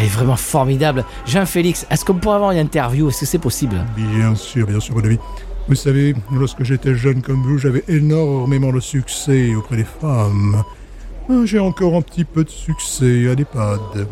Elle 0.00 0.06
est 0.06 0.08
vraiment 0.08 0.36
formidable. 0.36 1.04
Jean-Félix, 1.26 1.86
est-ce 1.90 2.04
qu'on 2.04 2.14
pourrait 2.14 2.36
avoir 2.36 2.50
une 2.52 2.58
interview? 2.58 3.08
Est-ce 3.10 3.20
que 3.20 3.26
c'est 3.26 3.38
possible? 3.38 3.76
Bien 3.96 4.34
sûr, 4.34 4.66
bien 4.66 4.80
sûr, 4.80 4.94
mon 4.96 5.04
ami. 5.04 5.18
Vous 5.68 5.74
savez, 5.74 6.14
lorsque 6.32 6.64
j'étais 6.64 6.94
jeune 6.94 7.22
comme 7.22 7.42
vous, 7.42 7.58
j'avais 7.58 7.84
énormément 7.86 8.72
de 8.72 8.80
succès 8.80 9.54
auprès 9.54 9.76
des 9.76 9.84
femmes. 9.84 10.62
Ah, 11.28 11.34
J'ai 11.44 11.58
encore 11.60 11.94
un 11.94 12.02
petit 12.02 12.24
peu 12.24 12.42
de 12.44 12.50
succès 12.50 13.28
à 13.30 13.34
l'EHPAD. 13.34 14.06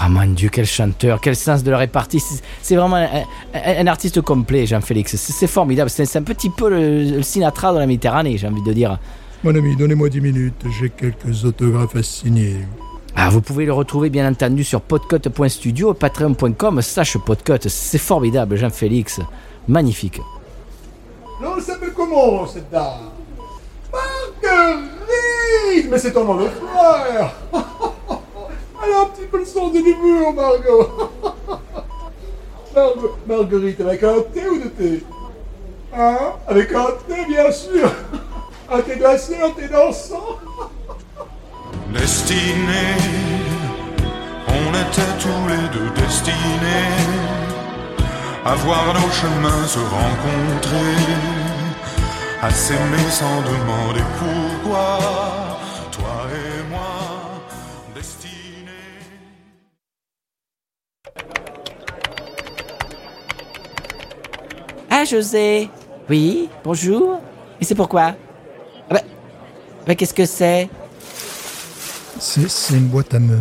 Ah 0.00 0.08
mon 0.08 0.24
Dieu, 0.26 0.48
quel 0.50 0.64
chanteur, 0.64 1.20
quel 1.20 1.34
sens 1.34 1.64
de 1.64 1.70
la 1.72 1.78
répartie. 1.78 2.22
C'est- 2.62 2.76
vraiment 2.76 2.96
un, 2.96 3.04
un- 3.54 3.80
un 3.80 3.86
artiste 3.88 4.20
complet, 4.20 4.64
Jean-Félix. 4.64 5.16
C'est 5.16 5.48
formidable. 5.48 5.90
C'est 5.90 6.04
c'est 6.06 6.18
un 6.20 6.22
petit 6.22 6.48
peu 6.50 6.70
le, 6.70 7.16
le 7.16 7.22
Sinatra 7.22 7.72
de 7.74 7.78
la 7.80 7.86
Méditerranée, 7.86 8.38
j'ai 8.38 8.46
envie 8.46 8.62
de 8.62 8.72
dire. 8.72 8.98
Mon 9.42 9.54
ami, 9.54 9.74
donnez-moi 9.76 10.08
10 10.08 10.20
minutes, 10.20 10.64
j'ai 10.80 10.90
quelques 10.90 11.44
autographes 11.44 11.96
à 11.96 12.02
signer. 12.04 12.58
Ah, 13.20 13.30
vous 13.30 13.40
pouvez 13.40 13.64
le 13.66 13.72
retrouver 13.72 14.10
bien 14.10 14.30
entendu 14.30 14.62
sur 14.62 14.80
podcut.studio, 14.80 15.92
patreon.com, 15.94 16.80
slash 16.82 17.18
podcut. 17.18 17.68
C'est 17.68 17.98
formidable, 17.98 18.54
Jean-Félix. 18.56 19.18
Magnifique. 19.66 20.20
Non, 21.42 21.54
elle 21.56 21.62
s'appelle 21.62 21.92
comment, 21.94 22.46
cette 22.46 22.70
dame? 22.70 23.10
Marguerite! 23.92 25.90
Mais 25.90 25.98
c'est 25.98 26.12
ton 26.12 26.24
nom 26.24 26.36
de 26.36 26.48
frère. 26.48 27.34
Elle 28.84 28.92
a 28.92 29.00
un 29.02 29.06
petit 29.06 29.26
peu 29.30 29.38
le 29.40 29.44
sens 29.44 29.72
de 29.72 29.78
l'humour, 29.80 30.32
Margot. 30.32 30.88
Margue- 32.74 33.10
Marguerite, 33.26 33.80
avec 33.80 34.02
un 34.04 34.20
thé 34.32 34.48
ou 34.48 34.58
de 34.58 34.68
thé 34.68 35.02
Hein? 35.96 36.16
Avec 36.46 36.72
un 36.72 36.86
thé, 37.08 37.24
bien 37.28 37.50
sûr. 37.50 37.90
Un 38.70 38.80
thé 38.82 38.96
glacé, 38.96 39.34
un 39.42 39.48
thé 39.48 39.66
dansant 39.66 40.36
Destinés, 41.92 42.96
on 44.46 44.70
était 44.74 45.14
tous 45.20 45.48
les 45.48 45.68
deux 45.72 45.90
destinés 45.96 46.88
à 48.44 48.54
voir 48.56 48.92
nos 48.94 49.10
chemins 49.10 49.66
se 49.66 49.78
rencontrer, 49.78 50.96
à 52.42 52.50
s'aimer 52.50 53.10
sans 53.10 53.40
demander 53.40 54.02
pourquoi, 54.18 54.98
toi 55.90 56.26
et 56.30 56.70
moi, 56.70 57.40
destinés. 57.94 58.68
Ah, 64.90 65.04
José 65.04 65.70
Oui, 66.10 66.50
bonjour. 66.64 67.20
Et 67.60 67.64
c'est 67.64 67.74
pourquoi? 67.74 68.14
Ah 68.90 68.94
bah, 68.94 69.00
bah, 69.86 69.94
qu'est-ce 69.94 70.14
que 70.14 70.26
c'est? 70.26 70.68
C'est 72.20 72.74
une 72.74 72.88
boîte 72.88 73.14
à 73.14 73.18
meux. 73.18 73.40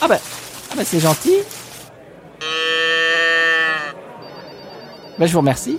Ah 0.00 0.08
bah, 0.08 0.18
ah 0.70 0.74
bah 0.76 0.82
c'est 0.84 1.00
gentil. 1.00 1.38
Bah, 5.18 5.26
je 5.26 5.32
vous 5.32 5.38
remercie. 5.38 5.78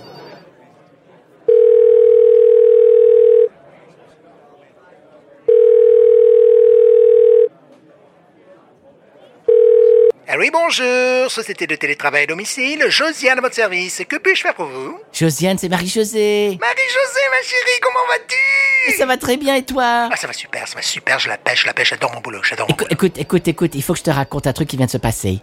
Ah 10.26 10.36
oui, 10.38 10.50
bonjour, 10.52 11.30
société 11.30 11.66
de 11.66 11.76
télétravail 11.76 12.24
à 12.24 12.26
domicile, 12.26 12.84
Josiane 12.88 13.38
à 13.38 13.40
votre 13.40 13.54
service. 13.54 14.02
Que 14.08 14.16
puis-je 14.16 14.42
faire 14.42 14.54
pour 14.54 14.66
vous? 14.66 14.98
Josiane, 15.12 15.58
c'est 15.58 15.68
Marie-José. 15.68 16.58
Marie-Josée, 16.60 17.28
ma 17.30 17.42
chérie, 17.42 17.80
comment 17.80 18.06
vas-tu? 18.08 18.63
Ça 18.92 19.06
va 19.06 19.16
très 19.16 19.36
bien, 19.36 19.54
et 19.56 19.62
toi 19.64 20.08
Ah, 20.12 20.16
ça 20.16 20.26
va 20.26 20.32
super, 20.32 20.66
ça 20.68 20.74
va 20.76 20.82
super, 20.82 21.18
je 21.18 21.28
la 21.28 21.36
pêche, 21.38 21.62
je 21.62 21.66
la 21.66 21.72
pêche, 21.74 21.90
j'adore 21.90 22.12
mon 22.12 22.20
boulot, 22.20 22.40
j'adore 22.42 22.66
mon 22.68 22.74
Écoute, 22.74 22.88
boulot. 22.88 22.94
écoute, 23.08 23.18
écoute, 23.18 23.48
écoute, 23.48 23.74
il 23.74 23.82
faut 23.82 23.92
que 23.94 23.98
je 23.98 24.04
te 24.04 24.10
raconte 24.10 24.46
un 24.46 24.52
truc 24.52 24.68
qui 24.68 24.76
vient 24.76 24.86
de 24.86 24.90
se 24.90 24.98
passer. 24.98 25.40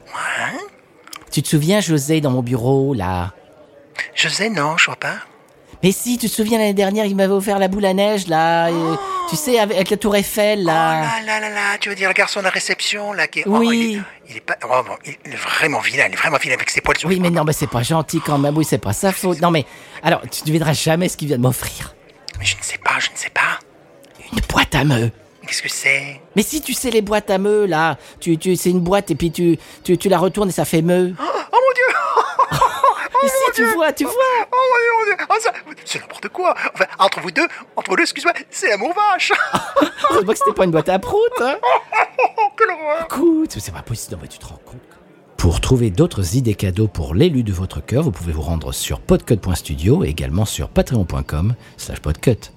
Tu 1.31 1.41
te 1.41 1.47
souviens, 1.47 1.79
José, 1.79 2.19
dans 2.21 2.31
mon 2.31 2.41
bureau, 2.43 2.93
là? 2.93 3.33
José, 4.15 4.49
non, 4.49 4.77
je 4.77 4.85
vois 4.87 4.95
pas. 4.97 5.15
Mais 5.83 5.91
si, 5.91 6.17
tu 6.19 6.29
te 6.29 6.31
souviens 6.35 6.59
l'année 6.59 6.73
dernière, 6.75 7.05
il 7.05 7.15
m'avait 7.15 7.33
offert 7.33 7.57
la 7.57 7.67
boule 7.67 7.85
à 7.85 7.93
neige, 7.93 8.27
là. 8.27 8.69
et- 8.69 8.73
tu 9.29 9.35
sais, 9.37 9.57
avec, 9.59 9.75
avec 9.77 9.89
la 9.89 9.97
tour 9.97 10.15
Eiffel, 10.15 10.59
Oh 10.63 10.67
là. 10.67 11.01
là 11.01 11.21
là 11.25 11.39
là 11.39 11.49
là, 11.49 11.77
tu 11.79 11.87
veux 11.89 11.95
dire 11.95 12.09
le 12.09 12.13
garçon 12.13 12.39
de 12.41 12.43
la 12.43 12.49
réception, 12.49 13.13
là, 13.13 13.27
qui 13.27 13.39
est... 13.39 13.47
Oui. 13.47 13.65
Oh, 13.67 13.71
il, 13.71 13.95
est, 13.95 14.01
il 14.29 14.37
est 14.37 14.41
pas... 14.41 14.57
Oh, 14.65 14.83
bon, 14.85 14.93
il 15.05 15.33
est 15.33 15.35
vraiment 15.37 15.79
vilain, 15.79 16.05
il 16.07 16.13
est 16.13 16.17
vraiment 16.17 16.37
vilain 16.37 16.55
avec 16.55 16.69
ses 16.69 16.81
poils 16.81 16.97
sur 16.97 17.07
Oui, 17.09 17.19
mais 17.19 17.29
non, 17.29 17.43
mais 17.45 17.53
c'est 17.53 17.67
pas 17.69 17.81
gentil 17.81 18.19
quand 18.19 18.37
même. 18.37 18.55
Oui, 18.57 18.65
c'est 18.65 18.77
pas 18.77 18.93
sa 18.93 19.11
faute. 19.13 19.39
Non, 19.41 19.49
mais 19.49 19.65
alors, 20.03 20.21
tu 20.29 20.41
ne 20.41 20.47
devineras 20.47 20.73
jamais 20.73 21.07
ce 21.07 21.15
qu'il 21.17 21.29
vient 21.29 21.37
de 21.37 21.41
m'offrir. 21.41 21.95
Mais 22.41 22.47
je 22.47 22.57
ne 22.57 22.63
sais 22.63 22.79
pas, 22.79 22.97
je 22.97 23.11
ne 23.11 23.15
sais 23.15 23.29
pas. 23.29 23.59
Une 24.33 24.39
boîte 24.49 24.73
à 24.73 24.83
meux. 24.83 25.11
Qu'est-ce 25.45 25.61
que 25.61 25.69
c'est? 25.69 26.19
Mais 26.35 26.41
si 26.41 26.59
tu 26.59 26.73
sais 26.73 26.89
les 26.89 27.03
boîtes 27.03 27.29
à 27.29 27.37
meux, 27.37 27.67
là, 27.67 27.99
tu, 28.19 28.35
tu, 28.39 28.55
c'est 28.55 28.71
une 28.71 28.79
boîte 28.79 29.11
et 29.11 29.15
puis 29.15 29.29
tu, 29.29 29.59
tu, 29.83 29.95
tu 29.95 30.09
la 30.09 30.17
retournes 30.17 30.49
et 30.49 30.51
ça 30.51 30.65
fait 30.65 30.81
meux. 30.81 31.13
Oh 31.19 31.23
mon 31.51 31.73
dieu 31.75 32.57
Mais 33.21 33.29
si, 33.29 33.51
tu 33.53 33.65
vois, 33.75 33.93
tu 33.93 34.05
vois. 34.05 34.13
Oh 34.51 34.55
mon 34.55 35.05
dieu, 35.05 35.13
mon 35.13 35.15
dieu 35.17 35.25
Oh, 35.29 35.35
ça... 35.39 35.51
C'est 35.85 36.01
n'importe 36.01 36.29
quoi 36.29 36.55
Enfin, 36.73 36.85
entre 36.97 37.19
vous 37.19 37.29
deux, 37.29 37.47
entre 37.75 37.91
vous 37.91 37.95
deux, 37.95 38.01
excuse-moi, 38.01 38.33
c'est 38.49 38.69
l'amour 38.69 38.95
vache 38.95 39.31
Heureusement 40.09 40.31
que 40.33 40.39
c'était 40.39 40.53
pas 40.53 40.63
une 40.65 40.71
boîte 40.71 40.89
à 40.89 40.97
prout, 40.97 41.21
hein. 41.41 41.57
Oh, 41.61 42.47
quelle 42.57 42.71
horreur 42.71 43.05
Écoute, 43.05 43.55
c'est 43.59 43.71
pas 43.71 43.83
possible. 43.83 44.15
Non, 44.15 44.19
mais 44.23 44.27
tu 44.27 44.39
te 44.39 44.45
rends 44.47 44.59
compte. 44.65 44.81
Pour 45.41 45.59
trouver 45.59 45.89
d'autres 45.89 46.35
idées 46.35 46.53
cadeaux 46.53 46.87
pour 46.87 47.15
l'élu 47.15 47.41
de 47.41 47.51
votre 47.51 47.83
cœur, 47.83 48.03
vous 48.03 48.11
pouvez 48.11 48.31
vous 48.31 48.43
rendre 48.43 48.71
sur 48.71 48.99
podcut.studio 48.99 50.05
et 50.05 50.09
également 50.09 50.45
sur 50.45 50.69
patreon.com 50.69 51.55
slash 51.77 51.99
podcut. 51.99 52.51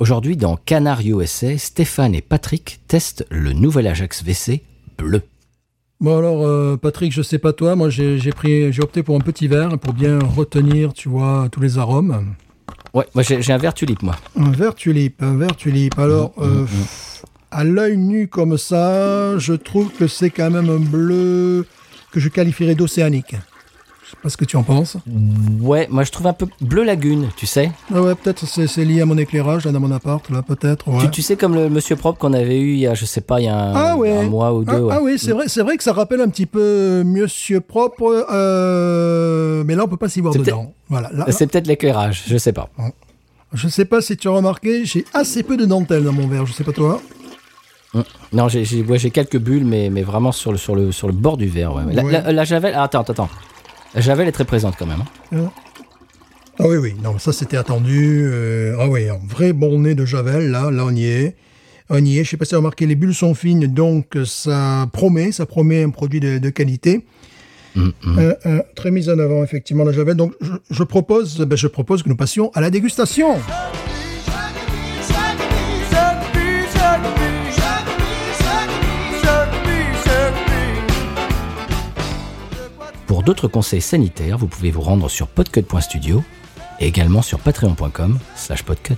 Aujourd'hui, 0.00 0.38
dans 0.38 0.56
Canard 0.56 1.02
USA, 1.02 1.58
Stéphane 1.58 2.14
et 2.14 2.22
Patrick 2.22 2.80
testent 2.88 3.26
le 3.30 3.52
nouvel 3.52 3.86
Ajax 3.86 4.24
WC 4.24 4.62
bleu. 4.96 5.20
Bon 6.00 6.16
alors 6.16 6.46
euh, 6.46 6.78
Patrick, 6.78 7.12
je 7.12 7.20
sais 7.20 7.36
pas 7.36 7.52
toi, 7.52 7.76
moi 7.76 7.90
j'ai 7.90 8.18
j'ai 8.18 8.32
pris, 8.32 8.72
j'ai 8.72 8.82
opté 8.82 9.02
pour 9.02 9.14
un 9.14 9.20
petit 9.20 9.46
verre 9.46 9.78
pour 9.78 9.92
bien 9.92 10.18
retenir, 10.18 10.94
tu 10.94 11.10
vois, 11.10 11.48
tous 11.52 11.60
les 11.60 11.76
arômes. 11.76 12.34
Ouais, 12.94 13.04
moi 13.14 13.22
j'ai 13.22 13.52
un 13.52 13.58
verre 13.58 13.74
tulipe, 13.74 14.02
moi. 14.02 14.16
Un 14.36 14.50
verre 14.52 14.74
tulipe, 14.74 15.22
un 15.22 15.36
verre 15.36 15.54
tulipe. 15.54 15.98
Alors, 15.98 16.32
euh, 16.38 16.64
à 17.50 17.64
l'œil 17.64 17.98
nu 17.98 18.26
comme 18.26 18.56
ça, 18.56 19.36
je 19.36 19.52
trouve 19.52 19.92
que 19.92 20.06
c'est 20.06 20.30
quand 20.30 20.50
même 20.50 20.70
un 20.70 20.80
bleu 20.80 21.66
que 22.10 22.20
je 22.20 22.30
qualifierais 22.30 22.74
d'océanique. 22.74 23.36
Je 24.10 24.16
sais 24.16 24.22
pas 24.24 24.28
ce 24.28 24.36
que 24.36 24.44
tu 24.44 24.56
en 24.56 24.64
penses. 24.64 24.96
Ouais, 25.60 25.86
moi 25.88 26.02
je 26.02 26.10
trouve 26.10 26.26
un 26.26 26.32
peu 26.32 26.46
bleu 26.60 26.82
lagune, 26.82 27.28
tu 27.36 27.46
sais. 27.46 27.70
Ah 27.94 28.02
ouais, 28.02 28.16
peut-être 28.16 28.44
c'est 28.44 28.84
lié 28.84 29.02
à 29.02 29.06
mon 29.06 29.16
éclairage 29.16 29.64
là 29.66 29.70
dans 29.70 29.78
mon 29.78 29.92
appart, 29.92 30.28
là 30.30 30.42
peut-être. 30.42 30.88
Ouais. 30.88 31.04
Tu, 31.04 31.10
tu 31.10 31.22
sais 31.22 31.36
comme 31.36 31.54
le 31.54 31.70
monsieur 31.70 31.94
propre 31.94 32.18
qu'on 32.18 32.32
avait 32.32 32.58
eu 32.58 32.72
il 32.72 32.78
y 32.80 32.86
a, 32.88 32.94
je 32.94 33.04
sais 33.04 33.20
pas, 33.20 33.38
il 33.40 33.44
y 33.44 33.48
a 33.48 33.56
un, 33.56 33.72
Ah 33.74 33.96
ouais. 33.96 34.10
un 34.16 34.22
mois 34.24 34.52
ou 34.52 34.64
deux. 34.64 34.72
Ah, 34.74 34.80
ouais. 34.82 34.94
ah 34.96 35.00
oui, 35.00 35.16
c'est 35.16 35.30
vrai, 35.30 35.44
c'est 35.46 35.62
vrai 35.62 35.76
que 35.76 35.84
ça 35.84 35.92
rappelle 35.92 36.20
un 36.20 36.28
petit 36.28 36.46
peu 36.46 37.04
Monsieur 37.04 37.60
propre, 37.60 38.26
euh, 38.32 39.62
mais 39.64 39.76
là 39.76 39.84
on 39.84 39.88
peut 39.88 39.96
pas 39.96 40.08
s'y 40.08 40.20
voir 40.20 40.34
dedans. 40.34 40.72
Voilà. 40.88 41.08
Là, 41.12 41.26
là, 41.26 41.32
C'est 41.32 41.46
peut-être 41.46 41.68
l'éclairage, 41.68 42.24
je 42.26 42.36
sais 42.36 42.52
pas. 42.52 42.68
je 43.52 43.68
sais 43.68 43.84
pas 43.84 44.00
si 44.00 44.16
tu 44.16 44.26
as 44.26 44.32
remarqué, 44.32 44.84
j'ai 44.84 45.04
assez 45.14 45.44
peu 45.44 45.56
de 45.56 45.66
dentelle 45.66 46.02
dans 46.02 46.12
mon 46.12 46.26
verre. 46.26 46.46
Je 46.46 46.52
sais 46.52 46.64
pas 46.64 46.72
toi. 46.72 47.00
Non, 48.32 48.48
j'ai 48.48 48.82
ouais, 48.82 48.98
quelques 49.10 49.38
bulles, 49.38 49.64
mais, 49.64 49.90
mais 49.90 50.02
vraiment 50.02 50.30
sur 50.32 50.52
le, 50.52 50.58
sur, 50.58 50.76
le, 50.76 50.92
sur 50.92 51.08
le 51.08 51.12
bord 51.12 51.36
du 51.36 51.46
verre. 51.46 51.74
ouais. 51.74 51.82
La, 51.92 52.04
Ouais. 52.04 52.12
la- 52.12 52.32
la 52.32 52.44
javel, 52.44 52.72
ah, 52.76 52.84
attends, 52.84 53.00
attends, 53.02 53.28
javel 53.96 54.28
est 54.28 54.32
très 54.32 54.44
présente 54.44 54.74
quand 54.78 54.86
même. 54.86 55.02
hein. 55.32 55.50
Ah 56.58 56.64
oui, 56.68 56.76
oui, 56.76 56.94
non, 57.02 57.18
ça 57.18 57.32
c'était 57.32 57.56
attendu. 57.56 58.22
euh, 58.26 58.76
ah 58.78 58.86
oui, 58.88 59.08
un 59.08 59.18
vrai 59.26 59.52
bon 59.54 59.80
nez 59.80 59.94
de 59.94 60.04
Javel, 60.04 60.50
là, 60.50 60.70
là 60.70 60.84
on 60.86 60.94
y 60.94 61.06
est. 61.06 61.36
On 61.88 62.04
y 62.04 62.18
est, 62.18 62.24
je 62.24 62.30
sais 62.30 62.36
pas 62.36 62.44
si 62.44 62.54
as 62.54 62.58
remarqué, 62.58 62.86
les 62.86 62.94
bulles 62.94 63.14
sont 63.14 63.34
fines, 63.34 63.66
donc 63.66 64.16
ça 64.26 64.86
promet, 64.92 65.32
ça 65.32 65.46
promet 65.46 65.82
un 65.82 65.90
produit 65.90 66.20
de, 66.20 66.38
de 66.38 66.50
qualité. 66.50 67.04
Hum, 67.76 67.92
Euh, 68.18 68.34
euh, 68.46 68.62
très 68.76 68.90
mise 68.90 69.08
en 69.08 69.18
avant, 69.18 69.42
effectivement, 69.42 69.84
la 69.84 69.92
Javel. 69.92 70.16
Donc 70.16 70.34
je, 70.40 70.52
je 70.70 70.82
propose, 70.82 71.38
ben, 71.38 71.56
je 71.56 71.66
propose 71.66 72.02
que 72.02 72.08
nous 72.08 72.16
passions 72.16 72.50
à 72.54 72.60
la 72.60 72.68
dégustation. 72.70 73.38
Pour 83.10 83.24
d'autres 83.24 83.48
conseils 83.48 83.80
sanitaires, 83.80 84.38
vous 84.38 84.46
pouvez 84.46 84.70
vous 84.70 84.82
rendre 84.82 85.10
sur 85.10 85.26
podcut.studio 85.26 86.22
et 86.78 86.86
également 86.86 87.22
sur 87.22 87.40
patreon.com 87.40 88.20
slash 88.36 88.62
podcut. 88.62 88.94